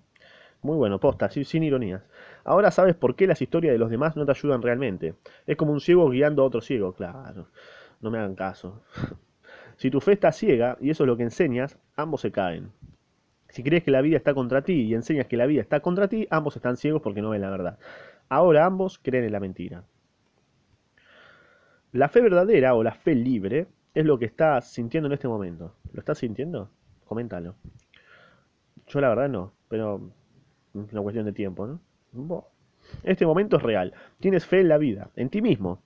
[0.63, 2.04] Muy bueno, posta, sin ironías.
[2.43, 5.15] Ahora sabes por qué las historias de los demás no te ayudan realmente.
[5.47, 7.47] Es como un ciego guiando a otro ciego, claro.
[8.01, 8.82] No me hagan caso.
[9.82, 12.72] Si tu fe está ciega y eso es lo que enseñas, ambos se caen.
[13.50, 16.08] Si crees que la vida está contra ti y enseñas que la vida está contra
[16.08, 17.80] ti, ambos están ciegos porque no ven la verdad.
[18.30, 19.84] Ahora ambos creen en la mentira.
[21.94, 23.65] La fe verdadera o la fe libre
[23.96, 25.74] es lo que estás sintiendo en este momento.
[25.94, 26.70] ¿Lo estás sintiendo?
[27.06, 27.56] Coméntalo.
[28.86, 30.12] Yo la verdad no, pero
[30.76, 31.65] es una cuestión de tiempo,
[32.13, 32.46] ¿no?
[33.02, 33.96] Este momento es real.
[34.20, 35.82] Tienes fe en la vida, en ti mismo.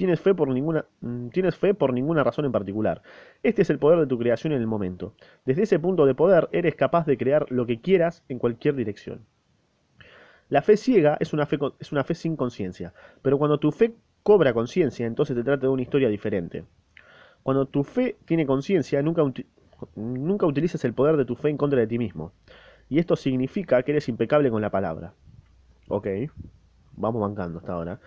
[0.00, 3.02] Tienes fe por ninguna, mm, tienes fe por ninguna razón en particular.
[3.42, 5.12] Este es el poder de tu creación en el momento.
[5.44, 9.26] Desde ese punto de poder eres capaz de crear lo que quieras en cualquier dirección.
[10.48, 13.92] La fe ciega es una fe, es una fe sin conciencia, pero cuando tu fe
[14.22, 16.64] cobra conciencia, entonces se trata de una historia diferente.
[17.42, 19.22] Cuando tu fe tiene conciencia, nunca,
[19.96, 22.32] nunca utilizas el poder de tu fe en contra de ti mismo.
[22.88, 25.12] Y esto significa que eres impecable con la palabra.
[25.88, 26.06] Ok,
[26.96, 28.00] vamos bancando hasta ahora.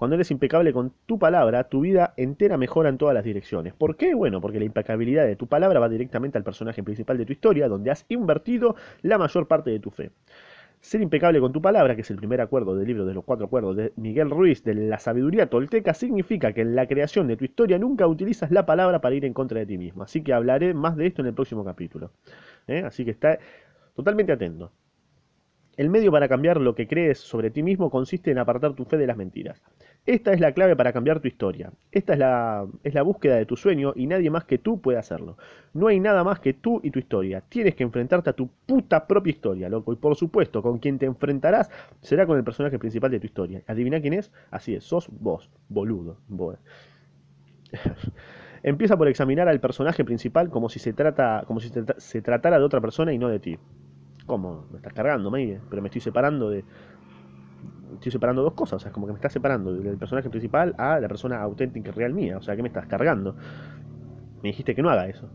[0.00, 3.74] Cuando eres impecable con tu palabra, tu vida entera mejora en todas las direcciones.
[3.74, 4.14] ¿Por qué?
[4.14, 7.68] Bueno, porque la impecabilidad de tu palabra va directamente al personaje principal de tu historia,
[7.68, 10.10] donde has invertido la mayor parte de tu fe.
[10.80, 13.44] Ser impecable con tu palabra, que es el primer acuerdo del libro de los cuatro
[13.44, 17.44] acuerdos de Miguel Ruiz de la sabiduría tolteca, significa que en la creación de tu
[17.44, 20.04] historia nunca utilizas la palabra para ir en contra de ti mismo.
[20.04, 22.10] Así que hablaré más de esto en el próximo capítulo.
[22.68, 22.84] ¿eh?
[22.86, 23.38] Así que está
[23.94, 24.72] totalmente atento.
[25.80, 28.98] El medio para cambiar lo que crees sobre ti mismo consiste en apartar tu fe
[28.98, 29.62] de las mentiras.
[30.04, 31.72] Esta es la clave para cambiar tu historia.
[31.90, 34.98] Esta es la, es la búsqueda de tu sueño y nadie más que tú puede
[34.98, 35.38] hacerlo.
[35.72, 37.40] No hay nada más que tú y tu historia.
[37.48, 39.94] Tienes que enfrentarte a tu puta propia historia, loco.
[39.94, 41.70] Y por supuesto, con quien te enfrentarás
[42.02, 43.62] será con el personaje principal de tu historia.
[43.66, 44.30] ¿Adivina quién es?
[44.50, 46.18] Así es, sos vos, boludo.
[46.28, 46.58] Boe.
[48.62, 52.58] Empieza por examinar al personaje principal como si se trata, como si se, se tratara
[52.58, 53.58] de otra persona y no de ti.
[54.30, 54.68] ¿Cómo?
[54.70, 56.64] Me estás cargando, Meire, pero me estoy separando de,
[57.94, 60.72] estoy separando dos cosas, o sea, es como que me estás separando del personaje principal
[60.78, 63.34] a la persona auténtica y real mía, o sea, ¿qué me estás cargando?
[64.40, 65.28] Me dijiste que no haga eso.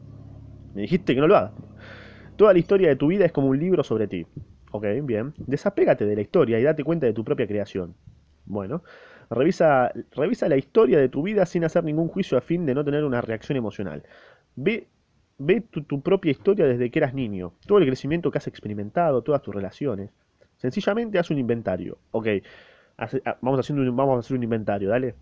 [0.74, 1.52] Me dijiste que no lo haga.
[2.38, 4.26] Toda la historia de tu vida es como un libro sobre ti.
[4.72, 5.34] Ok, bien.
[5.40, 7.96] Desapégate de la historia y date cuenta de tu propia creación.
[8.46, 8.82] Bueno,
[9.30, 12.86] revisa, revisa la historia de tu vida sin hacer ningún juicio a fin de no
[12.86, 14.04] tener una reacción emocional.
[14.56, 14.88] Ve,
[15.38, 19.42] ve tu, propia historia desde que eras niño, todo el crecimiento que has experimentado, todas
[19.42, 20.12] tus relaciones.
[20.58, 21.98] Sencillamente haz un inventario.
[22.12, 22.28] Ok,
[22.98, 25.16] hace- ah, vamos, haciendo un- vamos a hacer un inventario, dale.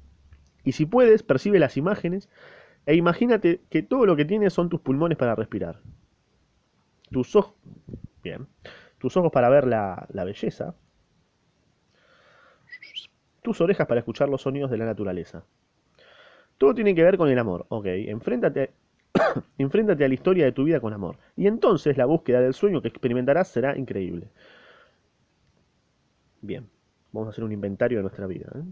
[0.63, 2.30] Y si puedes, percibe las imágenes
[2.86, 5.80] e imagínate que todo lo que tienes son tus pulmones para respirar.
[7.12, 7.54] Tus ojos,
[8.23, 8.47] bien,
[8.97, 10.76] tus ojos para ver la, la belleza,
[13.43, 15.45] tus orejas para escuchar los sonidos de la naturaleza.
[16.58, 17.86] Todo tiene que ver con el amor, ok.
[17.88, 18.71] Enfréntate,
[19.58, 21.17] enfréntate a la historia de tu vida con amor.
[21.36, 24.28] Y entonces la búsqueda del sueño que experimentarás será increíble.
[26.41, 26.67] Bien,
[27.12, 28.47] vamos a hacer un inventario de nuestra vida.
[28.56, 28.63] ¿eh?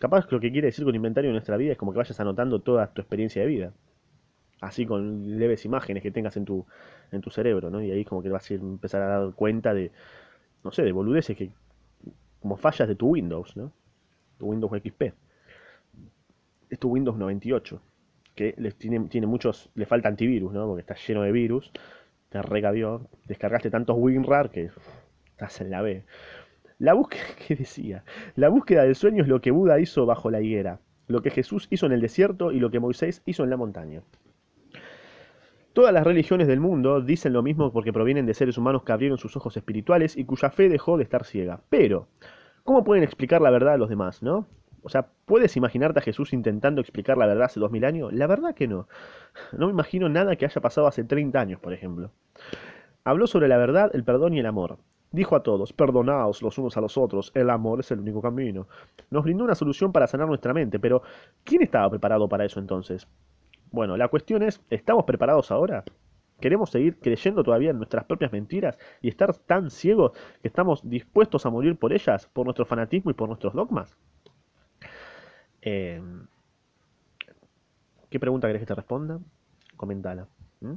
[0.00, 2.60] Capaz lo que quiere decir con inventario de nuestra vida es como que vayas anotando
[2.60, 3.72] toda tu experiencia de vida.
[4.60, 6.64] Así con leves imágenes que tengas en tu,
[7.12, 7.82] en tu cerebro, ¿no?
[7.82, 9.92] Y ahí como que vas a empezar a dar cuenta de,
[10.62, 11.50] no sé, de boludeces que,
[12.40, 13.72] como fallas de tu Windows, ¿no?
[14.38, 15.12] Tu Windows XP.
[16.70, 17.80] Es tu Windows 98,
[18.34, 20.66] que les tiene, tiene muchos, le falta antivirus, ¿no?
[20.66, 21.72] Porque está lleno de virus,
[22.28, 24.70] te recabió, descargaste tantos WinRAR que
[25.30, 26.04] estás en la B.
[26.78, 28.04] La búsqueda, ¿qué decía?
[28.34, 31.68] La búsqueda del sueño es lo que Buda hizo bajo la higuera, lo que Jesús
[31.70, 34.02] hizo en el desierto y lo que Moisés hizo en la montaña.
[35.72, 39.18] Todas las religiones del mundo dicen lo mismo porque provienen de seres humanos que abrieron
[39.18, 41.62] sus ojos espirituales y cuya fe dejó de estar ciega.
[41.68, 42.06] Pero,
[42.62, 44.46] ¿cómo pueden explicar la verdad a los demás, no?
[44.84, 48.12] O sea, ¿puedes imaginarte a Jesús intentando explicar la verdad hace dos mil años?
[48.12, 48.86] La verdad que no.
[49.52, 52.10] No me imagino nada que haya pasado hace 30 años, por ejemplo.
[53.02, 54.76] Habló sobre la verdad, el perdón y el amor.
[55.10, 58.68] Dijo a todos, perdonaos los unos a los otros, el amor es el único camino.
[59.08, 61.02] Nos brindó una solución para sanar nuestra mente, pero
[61.44, 63.08] ¿quién estaba preparado para eso entonces?
[63.70, 65.82] Bueno, la cuestión es, ¿estamos preparados ahora?
[66.40, 71.46] ¿Queremos seguir creyendo todavía en nuestras propias mentiras y estar tan ciegos que estamos dispuestos
[71.46, 73.96] a morir por ellas, por nuestro fanatismo y por nuestros dogmas?
[75.64, 76.00] Eh,
[78.10, 79.18] ¿Qué pregunta querés que te responda?
[79.76, 80.28] Comentala.
[80.60, 80.74] ¿Mm?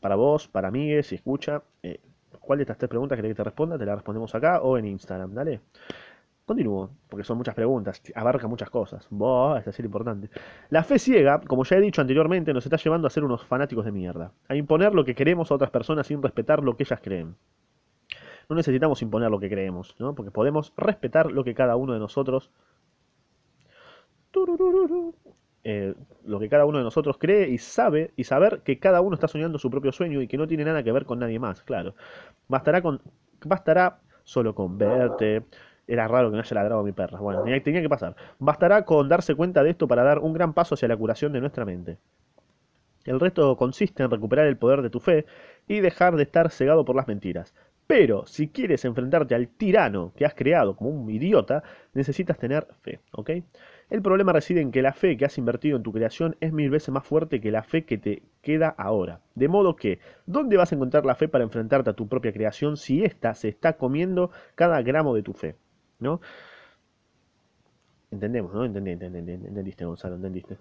[0.00, 2.00] Para vos, para mí, si escucha, eh,
[2.40, 3.78] ¿cuál de estas tres preguntas querés que te responda?
[3.78, 5.60] Te la respondemos acá o en Instagram, dale.
[6.46, 9.06] Continúo, porque son muchas preguntas, abarca muchas cosas.
[9.58, 10.30] Esta es importante.
[10.70, 13.84] La fe ciega, como ya he dicho anteriormente, nos está llevando a ser unos fanáticos
[13.84, 14.32] de mierda.
[14.48, 17.36] A imponer lo que queremos a otras personas sin respetar lo que ellas creen.
[18.48, 20.14] No necesitamos imponer lo que creemos, ¿no?
[20.14, 22.50] Porque podemos respetar lo que cada uno de nosotros
[25.64, 29.14] eh, lo que cada uno de nosotros cree y sabe y saber que cada uno
[29.14, 31.62] está soñando su propio sueño y que no tiene nada que ver con nadie más,
[31.62, 31.94] claro.
[32.48, 33.00] Bastará con
[33.44, 35.44] bastará solo con verte.
[35.86, 37.18] Era raro que no haya ladrado mi perra.
[37.18, 38.14] Bueno, tenía, tenía que pasar.
[38.38, 41.40] Bastará con darse cuenta de esto para dar un gran paso hacia la curación de
[41.40, 41.96] nuestra mente.
[43.04, 45.24] El resto consiste en recuperar el poder de tu fe
[45.66, 47.54] y dejar de estar cegado por las mentiras.
[47.86, 51.62] Pero si quieres enfrentarte al tirano que has creado como un idiota,
[51.94, 53.30] necesitas tener fe, ¿ok?
[53.90, 56.68] El problema reside en que la fe que has invertido en tu creación es mil
[56.68, 59.20] veces más fuerte que la fe que te queda ahora.
[59.34, 62.76] De modo que, ¿dónde vas a encontrar la fe para enfrentarte a tu propia creación
[62.76, 65.56] si ésta se está comiendo cada gramo de tu fe?
[66.00, 66.20] ¿No?
[68.10, 68.64] Entendemos, ¿no?
[68.64, 70.58] Entendí, entendí, entendiste, Gonzalo, entendiste.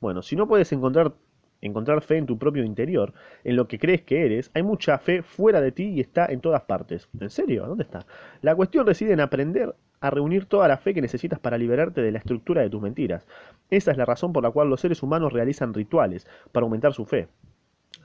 [0.00, 1.14] Bueno, si no puedes encontrar,
[1.62, 5.22] encontrar fe en tu propio interior, en lo que crees que eres, hay mucha fe
[5.22, 7.08] fuera de ti y está en todas partes.
[7.18, 7.66] ¿En serio?
[7.66, 8.06] ¿Dónde está?
[8.42, 12.12] La cuestión reside en aprender a reunir toda la fe que necesitas para liberarte de
[12.12, 13.26] la estructura de tus mentiras.
[13.70, 17.04] Esa es la razón por la cual los seres humanos realizan rituales, para aumentar su
[17.04, 17.28] fe.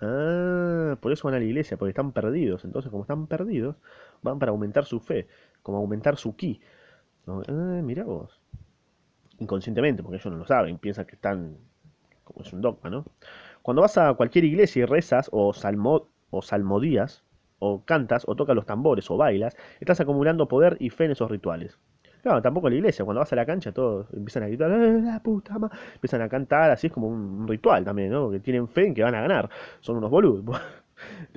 [0.01, 2.65] Ah, por eso van a la iglesia, porque están perdidos.
[2.65, 3.75] Entonces, como están perdidos,
[4.21, 5.27] van para aumentar su fe,
[5.61, 6.59] como aumentar su ki.
[7.27, 8.39] Ah, mira vos.
[9.39, 11.57] Inconscientemente, porque ellos no lo saben, piensan que están
[12.23, 13.05] como es un dogma, ¿no?
[13.61, 17.22] Cuando vas a cualquier iglesia y rezas o, salmo, o salmodías,
[17.63, 21.29] o cantas, o tocas los tambores, o bailas, estás acumulando poder y fe en esos
[21.31, 21.77] rituales.
[22.21, 25.21] Claro, tampoco la iglesia, cuando vas a la cancha todos empiezan a gritar, ¡Eh, la
[25.21, 28.31] puta ma-", empiezan a cantar, así es como un ritual también, ¿no?
[28.31, 29.49] Que tienen fe en que van a ganar,
[29.81, 30.43] son unos boludos.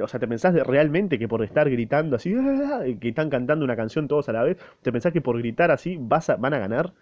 [0.02, 3.74] O sea, ¿te pensás realmente que por estar gritando así, "Ah", que están cantando una
[3.76, 6.58] canción todos a la vez, ¿te pensás que por gritar así vas a- van a
[6.58, 6.92] ganar?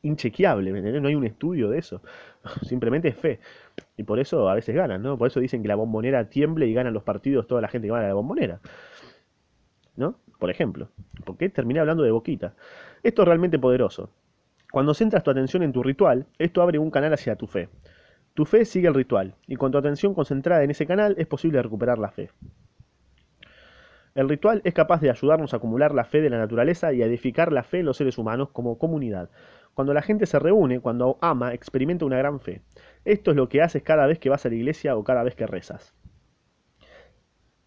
[0.00, 1.00] Inchequeable, ¿me?
[1.00, 2.00] No hay un estudio de eso.
[2.62, 3.40] Simplemente es fe.
[3.96, 5.18] Y por eso a veces ganan, ¿no?
[5.18, 7.92] Por eso dicen que la bombonera tiemble y ganan los partidos toda la gente que
[7.92, 8.60] va a la bombonera.
[9.96, 10.16] ¿No?
[10.38, 10.88] Por ejemplo.
[11.24, 12.54] Porque terminé hablando de boquita.
[13.02, 14.10] Esto es realmente poderoso.
[14.72, 17.68] Cuando centras tu atención en tu ritual, esto abre un canal hacia tu fe.
[18.34, 21.62] Tu fe sigue el ritual, y con tu atención concentrada en ese canal es posible
[21.62, 22.30] recuperar la fe.
[24.14, 27.06] El ritual es capaz de ayudarnos a acumular la fe de la naturaleza y a
[27.06, 29.30] edificar la fe en los seres humanos como comunidad.
[29.74, 32.62] Cuando la gente se reúne, cuando ama, experimenta una gran fe.
[33.04, 35.34] Esto es lo que haces cada vez que vas a la iglesia o cada vez
[35.34, 35.94] que rezas.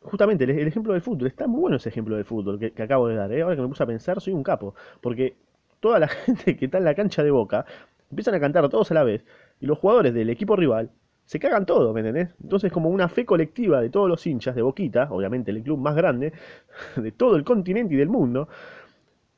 [0.02, 3.16] Justamente el, ejemplo del fútbol, está muy bueno ese ejemplo del fútbol que, acabo de
[3.16, 3.32] dar.
[3.32, 3.42] ¿eh?
[3.42, 4.76] Ahora que me puse a pensar, soy un capo.
[5.02, 5.36] Porque
[5.80, 7.66] toda la gente que está en la cancha de boca
[8.10, 9.26] empiezan a cantar todos a la vez
[9.60, 10.92] y los jugadores del equipo rival
[11.26, 12.30] se cagan todo, ¿me entendés?
[12.42, 15.96] Entonces como una fe colectiva de todos los hinchas de Boquita, obviamente el club más
[15.96, 16.34] grande
[16.96, 18.48] de todo el continente y del mundo,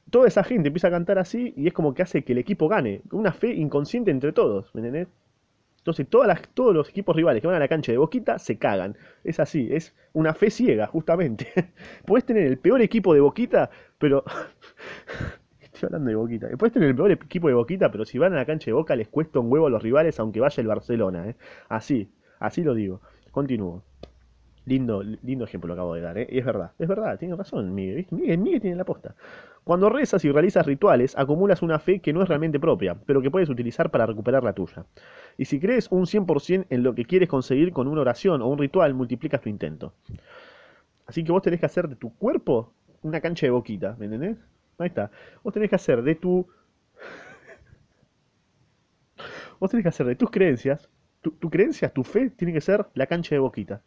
[0.10, 2.68] toda esa gente empieza a cantar así y es como que hace que el equipo
[2.68, 5.08] gane, una fe inconsciente entre todos, ¿me?
[5.78, 8.58] Entonces todas las, todos los equipos rivales que van a la cancha de Boquita se
[8.58, 8.98] cagan.
[9.24, 11.48] Es así, es una fe ciega, justamente.
[12.06, 14.26] Puedes tener el peor equipo de Boquita, pero
[15.62, 16.48] Estoy hablando de Boquita.
[16.48, 18.96] Después tener el peor equipo de Boquita, pero si van a la cancha de Boca
[18.96, 21.30] les cuesta un huevo a los rivales, aunque vaya el Barcelona.
[21.30, 21.36] ¿eh?
[21.70, 23.00] Así, así lo digo.
[23.32, 23.84] Continúo.
[24.68, 26.28] Lindo, lindo ejemplo lo acabo de dar, ¿eh?
[26.30, 29.16] Es verdad, es verdad, tiene razón Miguel, Miguel, Miguel tiene la posta.
[29.64, 33.32] Cuando rezas y realizas rituales, acumulas una fe que no es realmente propia, pero que
[33.32, 34.86] puedes utilizar para recuperar la tuya.
[35.38, 38.58] Y si crees un 100% en lo que quieres conseguir con una oración o un
[38.58, 39.94] ritual, multiplicas tu intento.
[41.06, 44.36] Así que vos tenés que hacer de tu cuerpo una cancha de boquita, ¿me entendés?
[44.80, 45.12] Ahí está.
[45.46, 46.46] Vos tenés que hacer de tu.
[49.62, 50.90] Vos tenés que hacer de tus creencias.
[51.22, 53.82] Tu, tu creencia, tu fe, tiene que ser la cancha de boquita.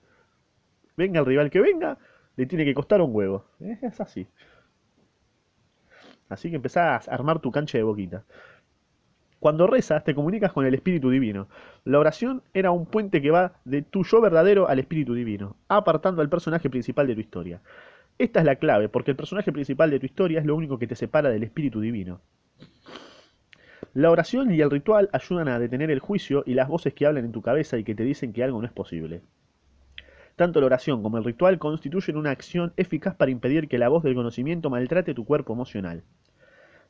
[1.00, 1.96] Venga el rival que venga,
[2.36, 3.46] le tiene que costar un huevo.
[3.58, 4.26] Es así.
[6.28, 8.24] Así que empezás a armar tu cancha de boquita.
[9.38, 11.48] Cuando rezas, te comunicas con el Espíritu Divino.
[11.86, 16.20] La oración era un puente que va de tu yo verdadero al Espíritu Divino, apartando
[16.20, 17.62] al personaje principal de tu historia.
[18.18, 20.86] Esta es la clave, porque el personaje principal de tu historia es lo único que
[20.86, 22.20] te separa del espíritu divino.
[23.94, 27.24] La oración y el ritual ayudan a detener el juicio y las voces que hablan
[27.24, 29.22] en tu cabeza y que te dicen que algo no es posible.
[30.40, 34.02] Tanto la oración como el ritual constituyen una acción eficaz para impedir que la voz
[34.02, 36.02] del conocimiento maltrate tu cuerpo emocional.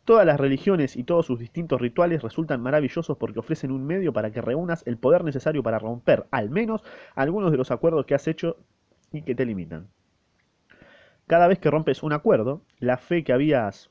[0.04, 4.30] Todas las religiones y todos sus distintos rituales resultan maravillosos porque ofrecen un medio para
[4.30, 6.84] que reúnas el poder necesario para romper, al menos,
[7.16, 8.56] algunos de los acuerdos que has hecho
[9.10, 9.88] y que te limitan.
[11.26, 13.90] Cada vez que rompes un acuerdo, la fe que habías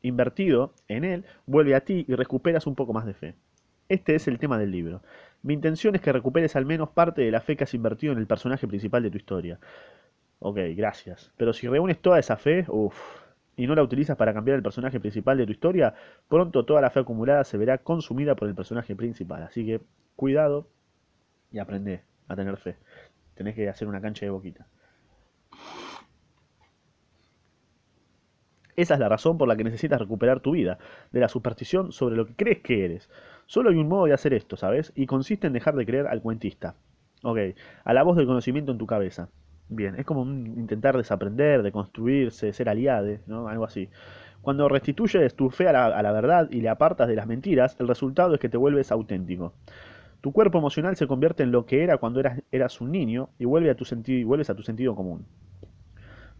[0.00, 3.34] invertido en él vuelve a ti y recuperas un poco más de fe.
[3.90, 5.02] Este es el tema del libro.
[5.44, 8.18] Mi intención es que recuperes al menos parte de la fe que has invertido en
[8.18, 9.60] el personaje principal de tu historia.
[10.38, 11.32] Ok, gracias.
[11.36, 12.96] Pero si reúnes toda esa fe, uff,
[13.54, 15.92] y no la utilizas para cambiar el personaje principal de tu historia,
[16.28, 19.42] pronto toda la fe acumulada se verá consumida por el personaje principal.
[19.42, 19.82] Así que
[20.16, 20.66] cuidado
[21.52, 22.76] y aprende a tener fe.
[23.34, 24.66] Tenés que hacer una cancha de boquita.
[28.76, 30.78] Esa es la razón por la que necesitas recuperar tu vida,
[31.12, 33.08] de la superstición sobre lo que crees que eres.
[33.46, 34.92] Solo hay un modo de hacer esto, ¿sabes?
[34.94, 36.74] Y consiste en dejar de creer al cuentista.
[37.22, 37.38] Ok,
[37.84, 39.28] a la voz del conocimiento en tu cabeza.
[39.68, 43.48] Bien, es como intentar desaprender, de construirse, ser aliade, ¿no?
[43.48, 43.88] Algo así.
[44.42, 47.88] Cuando restituyes tu fe a la, la, verdad y le apartas de las mentiras, el
[47.88, 49.54] resultado es que te vuelves auténtico.
[50.20, 53.70] Tu cuerpo emocional se convierte en lo que era cuando eras, un niño y, vuelve
[53.70, 55.24] a tu y vuelves a tu sentido común.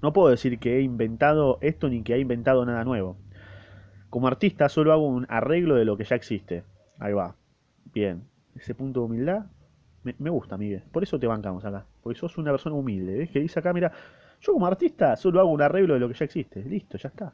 [0.05, 3.17] No puedo decir que he inventado esto ni que he inventado nada nuevo.
[4.11, 6.63] Como artista solo hago un arreglo de lo que ya existe.
[6.99, 7.37] Ahí va.
[7.95, 8.23] Bien.
[8.55, 9.47] Ese punto de humildad
[10.03, 10.83] me, me gusta, Miguel.
[10.93, 11.87] Por eso te bancamos acá.
[12.03, 13.17] Porque sos una persona humilde.
[13.17, 13.31] ¿Ves?
[13.31, 13.93] Que dice acá, mira,
[14.43, 16.63] yo como artista solo hago un arreglo de lo que ya existe.
[16.63, 17.33] Listo, ya está.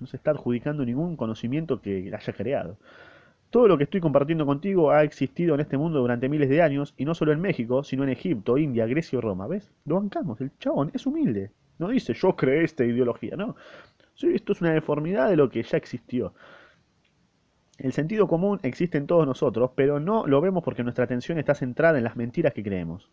[0.00, 2.78] No se está adjudicando ningún conocimiento que haya creado.
[3.50, 6.94] Todo lo que estoy compartiendo contigo ha existido en este mundo durante miles de años,
[6.96, 9.46] y no solo en México, sino en Egipto, India, Grecia y Roma.
[9.46, 9.70] ¿Ves?
[9.84, 11.52] Lo bancamos, el chabón es humilde.
[11.78, 13.56] No dice yo creé esta ideología, no.
[14.20, 16.34] Esto es una deformidad de lo que ya existió.
[17.78, 21.54] El sentido común existe en todos nosotros, pero no lo vemos porque nuestra atención está
[21.54, 23.08] centrada en las mentiras que creemos.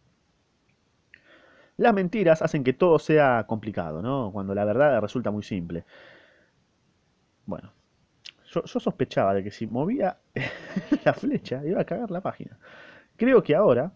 [1.78, 4.32] Las mentiras hacen que todo sea complicado, ¿no?
[4.32, 5.86] Cuando la verdad resulta muy simple.
[7.45, 7.71] Bueno,
[8.51, 10.17] yo, yo sospechaba de que si movía
[11.06, 12.58] la flecha iba a cagar la página.
[13.17, 13.91] Creo que ahora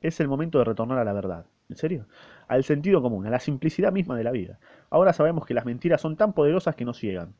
[0.00, 1.46] es el momento de retornar a la verdad.
[1.68, 2.06] ¿En serio?
[2.52, 4.58] Al sentido común, a la simplicidad misma de la vida.
[4.90, 7.32] Ahora sabemos que las mentiras son tan poderosas que nos ciegan.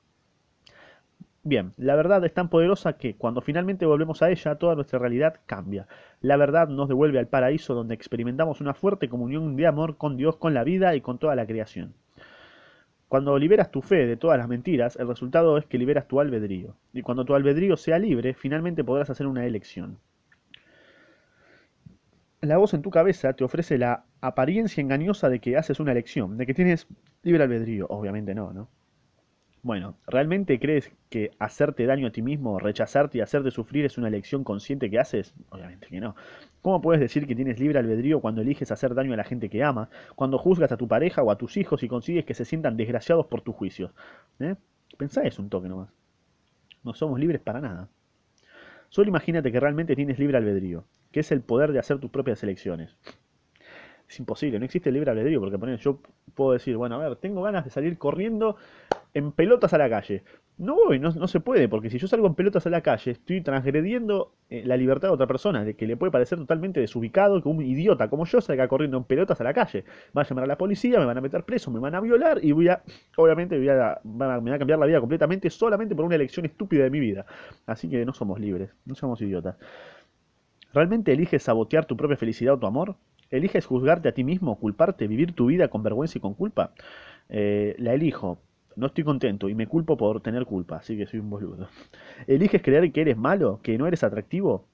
[1.43, 5.41] Bien, la verdad es tan poderosa que cuando finalmente volvemos a ella, toda nuestra realidad
[5.45, 5.87] cambia.
[6.23, 10.37] La verdad nos devuelve al paraíso donde experimentamos una fuerte comunión de amor con Dios,
[10.37, 11.93] con la vida y con toda la creación.
[13.09, 16.75] Cuando liberas tu fe de todas las mentiras, el resultado es que liberas tu albedrío.
[16.95, 19.99] Y cuando tu albedrío sea libre, finalmente podrás hacer una elección.
[22.43, 26.37] La voz en tu cabeza te ofrece la apariencia engañosa de que haces una elección,
[26.37, 26.89] de que tienes
[27.23, 27.87] libre albedrío.
[27.89, 28.69] Obviamente no, ¿no?
[29.63, 34.09] Bueno, ¿realmente crees que hacerte daño a ti mismo, rechazarte y hacerte sufrir es una
[34.09, 35.35] elección consciente que haces?
[35.51, 36.17] Obviamente que no.
[36.63, 39.63] ¿Cómo puedes decir que tienes libre albedrío cuando eliges hacer daño a la gente que
[39.63, 42.77] ama, cuando juzgas a tu pareja o a tus hijos y consigues que se sientan
[42.77, 43.93] desgraciados por tus juicios?
[44.41, 44.57] ¿Eh?
[44.99, 45.91] Pensá eso un toque nomás.
[46.83, 47.89] No somos libres para nada.
[48.89, 52.43] Solo imagínate que realmente tienes libre albedrío, que es el poder de hacer tus propias
[52.43, 52.97] elecciones.
[54.09, 56.01] Es imposible, no existe el libre albedrío, porque poner, yo
[56.35, 58.57] puedo decir, bueno, a ver, tengo ganas de salir corriendo
[59.15, 60.23] en pelotas a la calle.
[60.59, 63.13] No voy, no, no se puede, porque si yo salgo en pelotas a la calle,
[63.13, 67.43] estoy transgrediendo eh, la libertad de otra persona, de que le puede parecer totalmente desubicado
[67.43, 69.85] que un idiota como yo salga corriendo en pelotas a la calle.
[70.17, 72.39] Va a llamar a la policía, me van a meter preso, me van a violar
[72.45, 72.83] y voy a,
[73.17, 76.91] obviamente, voy me va a cambiar la vida completamente solamente por una elección estúpida de
[76.91, 77.25] mi vida.
[77.67, 79.57] Así que no somos libres, no somos idiotas.
[80.73, 82.97] ¿Realmente eliges sabotear tu propia felicidad o tu amor?
[83.31, 86.73] ¿Eliges juzgarte a ti mismo, culparte, vivir tu vida con vergüenza y con culpa?
[87.29, 88.39] Eh, la elijo,
[88.77, 91.69] no estoy contento y me culpo por tener culpa, así que soy un boludo.
[92.27, 94.67] ¿Eliges creer que eres malo, que no eres atractivo?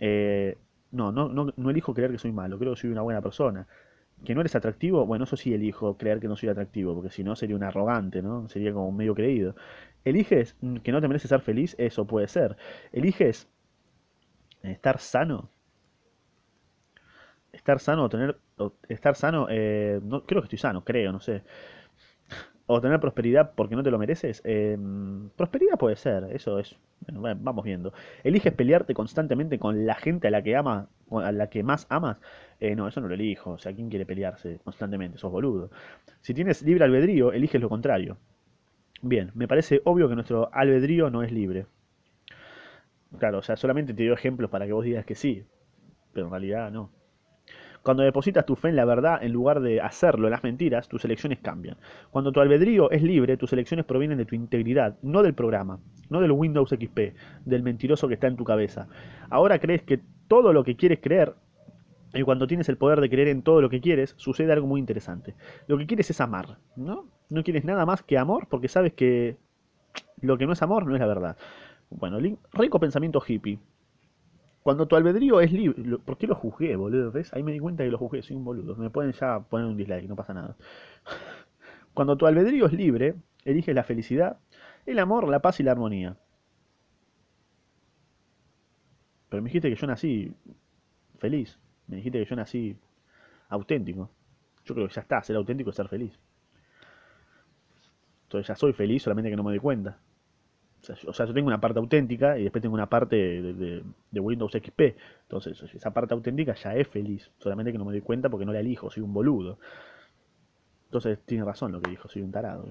[0.00, 0.56] Eh,
[0.92, 3.66] no, no, no, no elijo creer que soy malo, creo que soy una buena persona.
[4.24, 5.06] ¿Que no eres atractivo?
[5.06, 8.22] Bueno, eso sí elijo creer que no soy atractivo, porque si no sería un arrogante,
[8.22, 8.48] ¿no?
[8.48, 9.56] Sería como medio creído.
[10.04, 11.74] ¿Eliges que no te mereces ser feliz?
[11.78, 12.56] Eso puede ser.
[12.92, 13.48] ¿Eliges
[14.64, 15.50] estar sano?
[17.52, 18.36] Estar sano o tener...
[18.88, 21.42] estar sano, eh, no, creo que estoy sano, creo, no sé
[22.66, 24.40] o tener prosperidad porque no te lo mereces.
[24.44, 24.78] Eh,
[25.36, 26.76] prosperidad puede ser, eso es.
[27.06, 27.92] Bueno, vamos viendo.
[28.22, 32.16] ¿Eliges pelearte constantemente con la gente a la que ama, a la que más amas?
[32.60, 33.52] Eh, no, eso no lo elijo.
[33.52, 35.18] O sea, ¿quién quiere pelearse constantemente?
[35.18, 35.70] Sos boludo.
[36.22, 38.16] Si tienes libre albedrío, eliges lo contrario.
[39.02, 41.66] Bien, me parece obvio que nuestro albedrío no es libre.
[43.18, 45.44] Claro, o sea, solamente te doy ejemplos para que vos digas que sí,
[46.12, 46.90] pero en realidad no.
[47.82, 51.04] Cuando depositas tu fe en la verdad en lugar de hacerlo en las mentiras, tus
[51.04, 51.76] elecciones cambian.
[52.10, 56.22] Cuando tu albedrío es libre, tus elecciones provienen de tu integridad, no del programa, no
[56.22, 58.88] del Windows XP, del mentiroso que está en tu cabeza.
[59.28, 61.34] Ahora crees que todo lo que quieres creer,
[62.14, 64.80] y cuando tienes el poder de creer en todo lo que quieres, sucede algo muy
[64.80, 65.34] interesante.
[65.66, 67.10] Lo que quieres es amar, ¿no?
[67.28, 69.36] No quieres nada más que amor porque sabes que
[70.22, 71.36] lo que no es amor no es la verdad.
[71.90, 72.18] Bueno,
[72.52, 73.58] rico pensamiento hippie.
[74.62, 75.98] Cuando tu albedrío es libre.
[75.98, 77.12] ¿Por qué lo juzgué, boludo?
[77.12, 77.32] ¿Ves?
[77.34, 78.74] Ahí me di cuenta que lo juzgué, soy un boludo.
[78.76, 80.56] Me pueden ya poner un dislike, no pasa nada.
[81.94, 84.38] Cuando tu albedrío es libre, eliges la felicidad,
[84.86, 86.16] el amor, la paz y la armonía.
[89.28, 90.34] Pero me dijiste que yo nací
[91.18, 91.58] feliz.
[91.86, 92.76] Me dijiste que yo nací
[93.48, 94.10] auténtico.
[94.64, 96.18] Yo creo que ya está, ser auténtico es ser feliz.
[98.24, 99.98] Entonces ya soy feliz, solamente que no me doy cuenta.
[101.06, 104.80] O sea, yo tengo una parte auténtica y después tengo una parte de, Windows XP.
[105.22, 107.30] Entonces, esa parte auténtica ya es feliz.
[107.38, 109.58] Solamente que no me doy cuenta porque no la elijo, soy un boludo.
[110.94, 112.68] Entonces tiene razón lo que dijo, soy un tarado.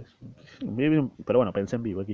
[1.26, 2.06] Pero bueno, pensé en vivo.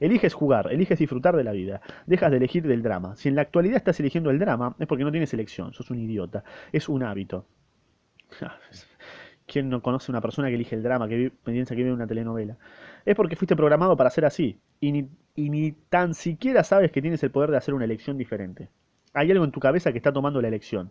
[0.00, 1.80] Eliges jugar, eliges disfrutar de la vida.
[2.06, 3.14] Dejas de elegir del drama.
[3.14, 6.00] Si en la actualidad estás eligiendo el drama, es porque no tienes elección, sos un
[6.00, 6.42] idiota.
[6.72, 7.46] Es un hábito.
[9.46, 12.08] ¿Quién no conoce a una persona que elige el drama, que piensa que vive una
[12.08, 12.56] telenovela?
[13.04, 14.60] Es porque fuiste programado para ser así.
[14.80, 14.92] Y
[15.36, 18.70] ni, tan siquiera sabes que tienes el poder de hacer una elección diferente.
[19.12, 20.90] Hay algo en tu cabeza que está tomando la elección.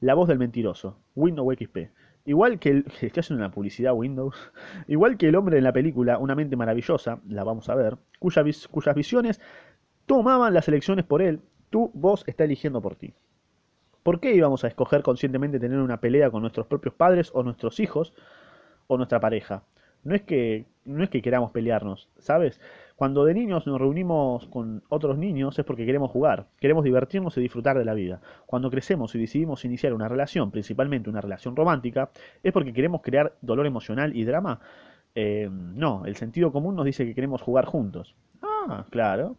[0.00, 0.98] La voz del mentiroso.
[1.14, 1.90] Windows XP.
[2.26, 2.84] Igual que el.
[3.00, 4.34] Estoy haciendo publicidad Windows.
[4.88, 8.94] Igual que el hombre en la película Una mente maravillosa, la vamos a ver, cuyas
[8.94, 9.40] visiones
[10.06, 11.40] tomaban las elecciones por él,
[11.70, 13.14] tú, vos, está eligiendo por ti.
[14.02, 17.80] ¿Por qué íbamos a escoger conscientemente tener una pelea con nuestros propios padres o nuestros
[17.80, 18.12] hijos
[18.86, 19.64] o nuestra pareja?
[20.04, 22.60] No es que, no es que queramos pelearnos, ¿sabes?
[22.96, 27.40] Cuando de niños nos reunimos con otros niños es porque queremos jugar, queremos divertirnos y
[27.40, 28.20] disfrutar de la vida.
[28.46, 32.10] Cuando crecemos y decidimos iniciar una relación, principalmente una relación romántica,
[32.42, 34.60] es porque queremos crear dolor emocional y drama.
[35.16, 38.14] Eh, no, el sentido común nos dice que queremos jugar juntos.
[38.42, 39.36] Ah, claro.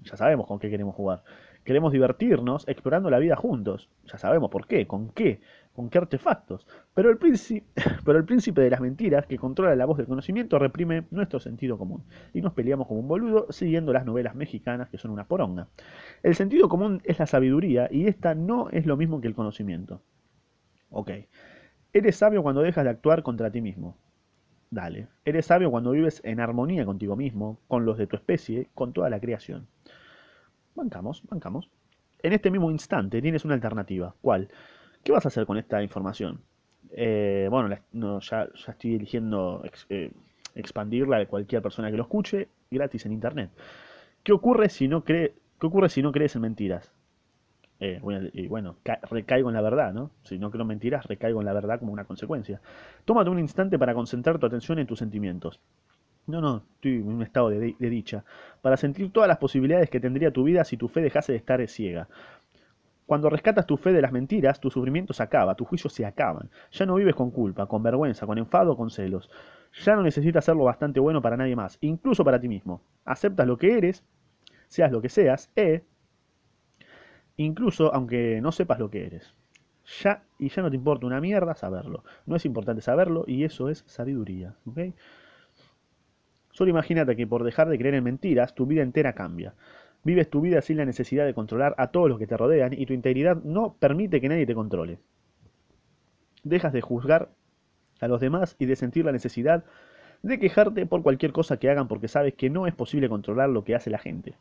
[0.00, 1.22] Ya sabemos con qué queremos jugar.
[1.64, 3.88] Queremos divertirnos explorando la vida juntos.
[4.06, 5.40] Ya sabemos por qué, con qué,
[5.72, 6.66] con qué artefactos.
[6.92, 7.66] Pero el, príncipe,
[8.04, 11.78] pero el príncipe de las mentiras, que controla la voz del conocimiento, reprime nuestro sentido
[11.78, 12.02] común.
[12.34, 15.68] Y nos peleamos como un boludo siguiendo las novelas mexicanas que son una poronga.
[16.22, 20.02] El sentido común es la sabiduría y esta no es lo mismo que el conocimiento.
[20.90, 21.10] Ok.
[21.92, 23.96] Eres sabio cuando dejas de actuar contra ti mismo.
[24.72, 25.08] Dale.
[25.26, 29.10] Eres sabio cuando vives en armonía contigo mismo, con los de tu especie, con toda
[29.10, 29.68] la creación.
[30.74, 31.68] Bancamos, bancamos.
[32.22, 34.14] En este mismo instante tienes una alternativa.
[34.20, 34.48] ¿Cuál?
[35.02, 36.40] ¿Qué vas a hacer con esta información?
[36.90, 37.68] Eh, bueno,
[38.20, 40.12] ya, estoy eligiendo eh,
[40.54, 43.50] expandirla a cualquier persona que lo escuche gratis en internet.
[44.22, 46.92] ¿Qué ocurre si no, ¿qué ocurre si no crees en mentiras?
[47.80, 48.00] Eh,
[48.32, 48.76] y bueno,
[49.10, 50.12] recaigo en la verdad, ¿no?
[50.22, 52.60] Si no creo en mentiras, recaigo en la verdad como una consecuencia.
[53.04, 55.58] Tómate un instante para concentrar tu atención en tus sentimientos.
[56.26, 58.24] No, no, estoy en un estado de, dicha.
[58.60, 61.66] Para sentir todas las posibilidades que tendría tu vida si tu fe dejase de estar
[61.68, 62.08] ciega.
[63.06, 66.48] Cuando rescatas tu fe de las mentiras, tu sufrimiento se acaba, tus juicios se acaban.
[66.70, 69.28] Ya no vives con culpa, con vergüenza, con enfado, con celos.
[69.84, 72.82] Ya no necesitas ser lo bastante bueno para nadie más, incluso para ti mismo.
[73.04, 74.04] Aceptas lo que eres,
[74.68, 75.82] seas lo que seas, e,
[77.36, 79.34] incluso aunque no sepas lo que eres.
[80.02, 82.04] Ya, y ya no te importa una mierda saberlo.
[82.26, 84.54] No es importante saberlo y eso es sabiduría.
[84.66, 84.78] ¿ok?
[86.52, 89.54] Solo imagínate que por dejar de creer en mentiras, tu vida entera cambia.
[90.04, 92.86] Vives tu vida sin la necesidad de controlar a todos los que te rodean y
[92.86, 94.98] tu integridad no permite que nadie te controle.
[96.44, 97.30] Dejas de juzgar
[98.00, 99.64] a los demás y de sentir la necesidad
[100.22, 103.64] de quejarte por cualquier cosa que hagan porque sabes que no es posible controlar lo
[103.64, 104.34] que hace la gente.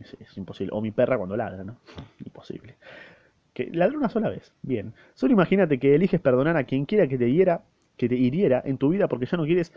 [0.00, 0.72] Es, es imposible.
[0.74, 1.76] O mi perra cuando ladra, ¿no?
[2.24, 2.76] Imposible.
[3.52, 4.52] Que ladra una sola vez.
[4.62, 4.94] Bien.
[5.14, 7.62] Solo imagínate que eliges perdonar a quien quiera que te hiera,
[7.96, 9.72] que te hiriera en tu vida porque ya no quieres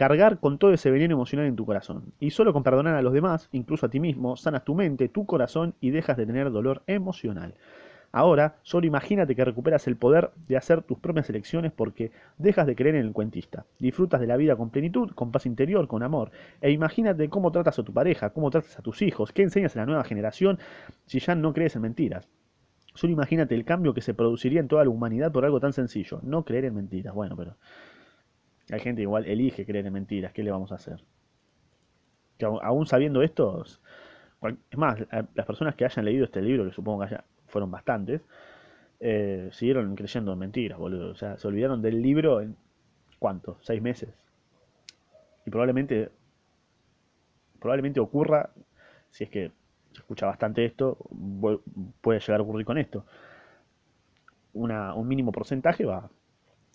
[0.00, 2.14] cargar con todo ese veneno emocional en tu corazón.
[2.20, 5.26] Y solo con perdonar a los demás, incluso a ti mismo, sanas tu mente, tu
[5.26, 7.52] corazón y dejas de tener dolor emocional.
[8.10, 12.76] Ahora, solo imagínate que recuperas el poder de hacer tus propias elecciones porque dejas de
[12.76, 13.66] creer en el cuentista.
[13.78, 16.30] Disfrutas de la vida con plenitud, con paz interior, con amor.
[16.62, 19.80] E imagínate cómo tratas a tu pareja, cómo tratas a tus hijos, qué enseñas a
[19.80, 20.58] la nueva generación
[21.04, 22.26] si ya no crees en mentiras.
[22.94, 26.20] Solo imagínate el cambio que se produciría en toda la humanidad por algo tan sencillo,
[26.22, 27.14] no creer en mentiras.
[27.14, 27.56] Bueno, pero
[28.74, 31.02] hay gente igual elige creer en mentiras, ¿qué le vamos a hacer?
[32.38, 34.98] Que aún sabiendo esto, es más,
[35.34, 38.22] las personas que hayan leído este libro, que supongo que haya, fueron bastantes,
[39.00, 41.10] eh, siguieron creyendo en mentiras, boludo.
[41.10, 42.56] O sea, se olvidaron del libro en
[43.18, 43.58] ¿cuánto?
[43.60, 44.10] ¿Seis meses?
[45.44, 46.10] Y probablemente,
[47.58, 48.50] probablemente ocurra,
[49.10, 49.52] si es que
[49.92, 50.96] se escucha bastante esto,
[52.00, 53.04] puede llegar a ocurrir con esto.
[54.52, 56.10] Una, un mínimo porcentaje va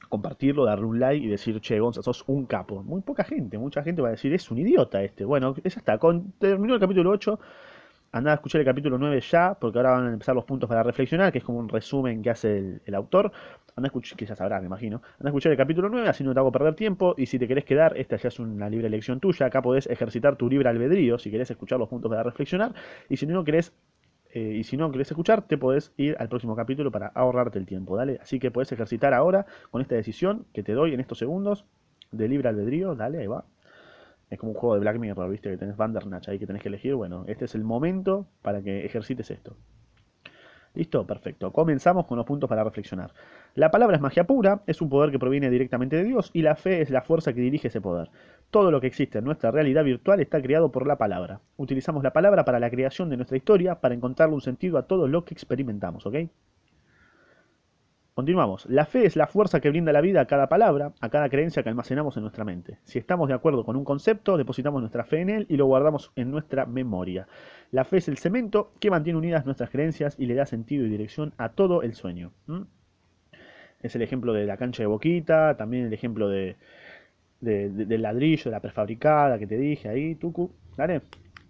[0.08, 2.84] compartirlo, darle un like y decir, che, Gonza, sos un capo.
[2.84, 5.26] Muy poca gente, mucha gente va a decir, es un idiota este.
[5.26, 5.98] Bueno, ya está.
[5.98, 7.40] Con, terminó el capítulo 8
[8.16, 10.82] Andá a escuchar el capítulo 9 ya, porque ahora van a empezar los puntos para
[10.84, 13.30] reflexionar, que es como un resumen que hace el, el autor.
[13.76, 15.02] Andá a escuchar, que ya sabrás, me imagino.
[15.20, 17.14] Andá a escuchar el capítulo 9, así no te hago perder tiempo.
[17.18, 19.48] Y si te querés quedar, esta ya es una libre elección tuya.
[19.48, 22.74] Acá podés ejercitar tu libre albedrío, si querés escuchar los puntos para reflexionar.
[23.10, 23.74] Y si no querés
[24.36, 27.66] eh, y si no querés escuchar, te podés ir al próximo capítulo para ahorrarte el
[27.66, 28.20] tiempo, ¿dale?
[28.22, 31.64] Así que podés ejercitar ahora con esta decisión que te doy en estos segundos
[32.12, 33.46] de libre albedrío, dale, ahí va.
[34.30, 35.50] Es como un juego de Black Mirror, ¿viste?
[35.52, 36.96] Que tenés Bandernach ahí que tenés que elegir.
[36.96, 39.56] Bueno, este es el momento para que ejercites esto.
[40.74, 41.08] ¿Listo?
[41.08, 41.54] Perfecto.
[41.54, 43.14] Comenzamos con los puntos para reflexionar.
[43.56, 46.58] La palabra es magia pura, es un poder que proviene directamente de Dios y la
[46.58, 48.10] fe es la fuerza que dirige ese poder.
[48.52, 51.40] Todo lo que existe en nuestra realidad virtual está creado por la palabra.
[51.56, 55.08] Utilizamos la palabra para la creación de nuestra historia, para encontrarle un sentido a todo
[55.08, 56.16] lo que experimentamos, ¿ok?
[58.14, 58.66] Continuamos.
[58.66, 61.64] La fe es la fuerza que brinda la vida a cada palabra, a cada creencia
[61.64, 62.80] que almacenamos en nuestra mente.
[62.84, 66.12] Si estamos de acuerdo con un concepto, depositamos nuestra fe en él y lo guardamos
[66.18, 67.30] en nuestra memoria.
[67.72, 70.90] La fe es el cemento que mantiene unidas nuestras creencias y le da sentido y
[70.90, 72.34] dirección a todo el sueño.
[73.86, 76.56] Es el ejemplo de la cancha de boquita, también el ejemplo de,
[77.40, 80.50] de, de, del ladrillo, de la prefabricada que te dije ahí, Tucu.
[80.76, 81.02] ¿Dale?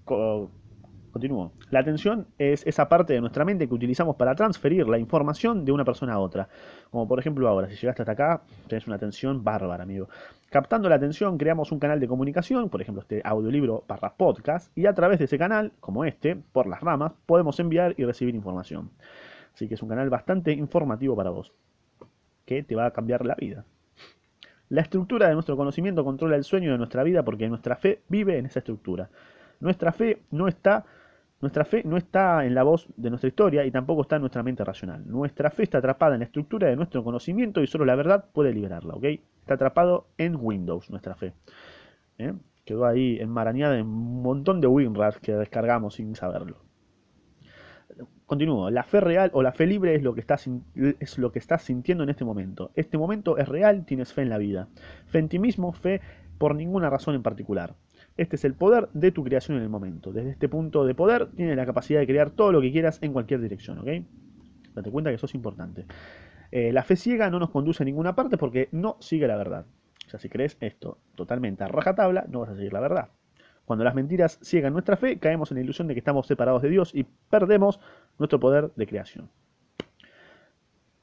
[0.03, 1.53] Continúo.
[1.69, 5.71] La atención es esa parte de nuestra mente que utilizamos para transferir la información de
[5.71, 6.49] una persona a otra.
[6.91, 10.09] Como por ejemplo ahora, si llegaste hasta acá, tenés una atención bárbara, amigo.
[10.49, 14.88] Captando la atención, creamos un canal de comunicación, por ejemplo este audiolibro barra podcast, y
[14.88, 18.89] a través de ese canal, como este, por las ramas, podemos enviar y recibir información.
[19.53, 21.53] Así que es un canal bastante informativo para vos,
[22.45, 23.65] que te va a cambiar la vida.
[24.69, 28.37] La estructura de nuestro conocimiento controla el sueño de nuestra vida porque nuestra fe vive
[28.37, 29.09] en esa estructura.
[29.59, 30.85] Nuestra fe no está
[31.41, 34.41] nuestra fe no está en la voz de nuestra historia y tampoco está en nuestra
[34.41, 35.03] mente racional.
[35.05, 38.53] Nuestra fe está atrapada en la estructura de nuestro conocimiento y solo la verdad puede
[38.53, 39.03] liberarla, ¿ok?
[39.41, 41.33] Está atrapado en Windows, nuestra fe.
[42.17, 42.33] ¿Eh?
[42.63, 46.57] Quedó ahí enmarañada en un montón de WinRAR que descargamos sin saberlo.
[48.26, 48.71] Continúo.
[48.71, 52.71] La fe real o la fe libre es lo, que estás, sintiendo en este momento.
[52.76, 54.67] Este momento es real, tienes fe en la vida.
[55.05, 56.01] Fe en ti mismo, fe
[56.39, 57.76] por ninguna razón en particular.
[58.17, 60.11] Este es el poder de tu creación en el momento.
[60.11, 63.13] Desde este punto de poder tienes la capacidad de crear todo lo que quieras en
[63.13, 63.89] cualquier dirección, ¿ok?
[64.73, 65.86] Date cuenta que eso es importante.
[66.51, 69.65] Eh, la fe ciega no nos conduce a ninguna parte porque no sigue la verdad.
[70.07, 73.09] O sea, si crees esto totalmente a rajatabla, no vas a seguir la verdad.
[73.66, 76.70] Cuando las mentiras ciegan nuestra fe, caemos en la ilusión de que estamos separados de
[76.70, 77.80] Dios y perdemos
[78.18, 79.30] nuestro poder de creación.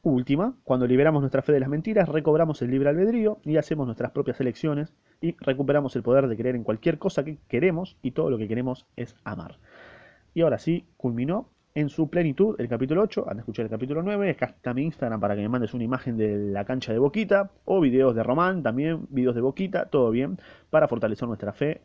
[0.05, 4.11] Última, cuando liberamos nuestra fe de las mentiras, recobramos el libre albedrío y hacemos nuestras
[4.11, 8.29] propias elecciones y recuperamos el poder de creer en cualquier cosa que queremos y todo
[8.29, 9.59] lo que queremos es amar.
[10.35, 14.03] Y ahora sí, culminó en su plenitud el capítulo 8, anda a escuchar el capítulo
[14.03, 16.99] 9, acá está mi Instagram para que me mandes una imagen de la cancha de
[16.99, 20.39] Boquita, o videos de Román, también videos de Boquita, todo bien,
[20.69, 21.83] para fortalecer nuestra fe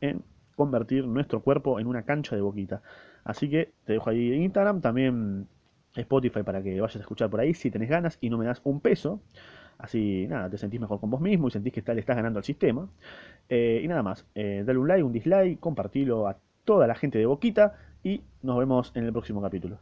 [0.00, 0.22] en
[0.56, 2.82] convertir nuestro cuerpo en una cancha de Boquita.
[3.24, 5.46] Así que te dejo ahí en Instagram, también
[5.94, 8.60] Spotify para que vayas a escuchar por ahí si tenés ganas y no me das
[8.64, 9.20] un peso.
[9.78, 12.44] Así, nada, te sentís mejor con vos mismo y sentís que le estás ganando al
[12.44, 12.88] sistema.
[13.48, 17.18] Eh, y nada más, eh, dale un like, un dislike, compartilo a toda la gente
[17.18, 19.78] de Boquita y nos vemos en el próximo capítulo.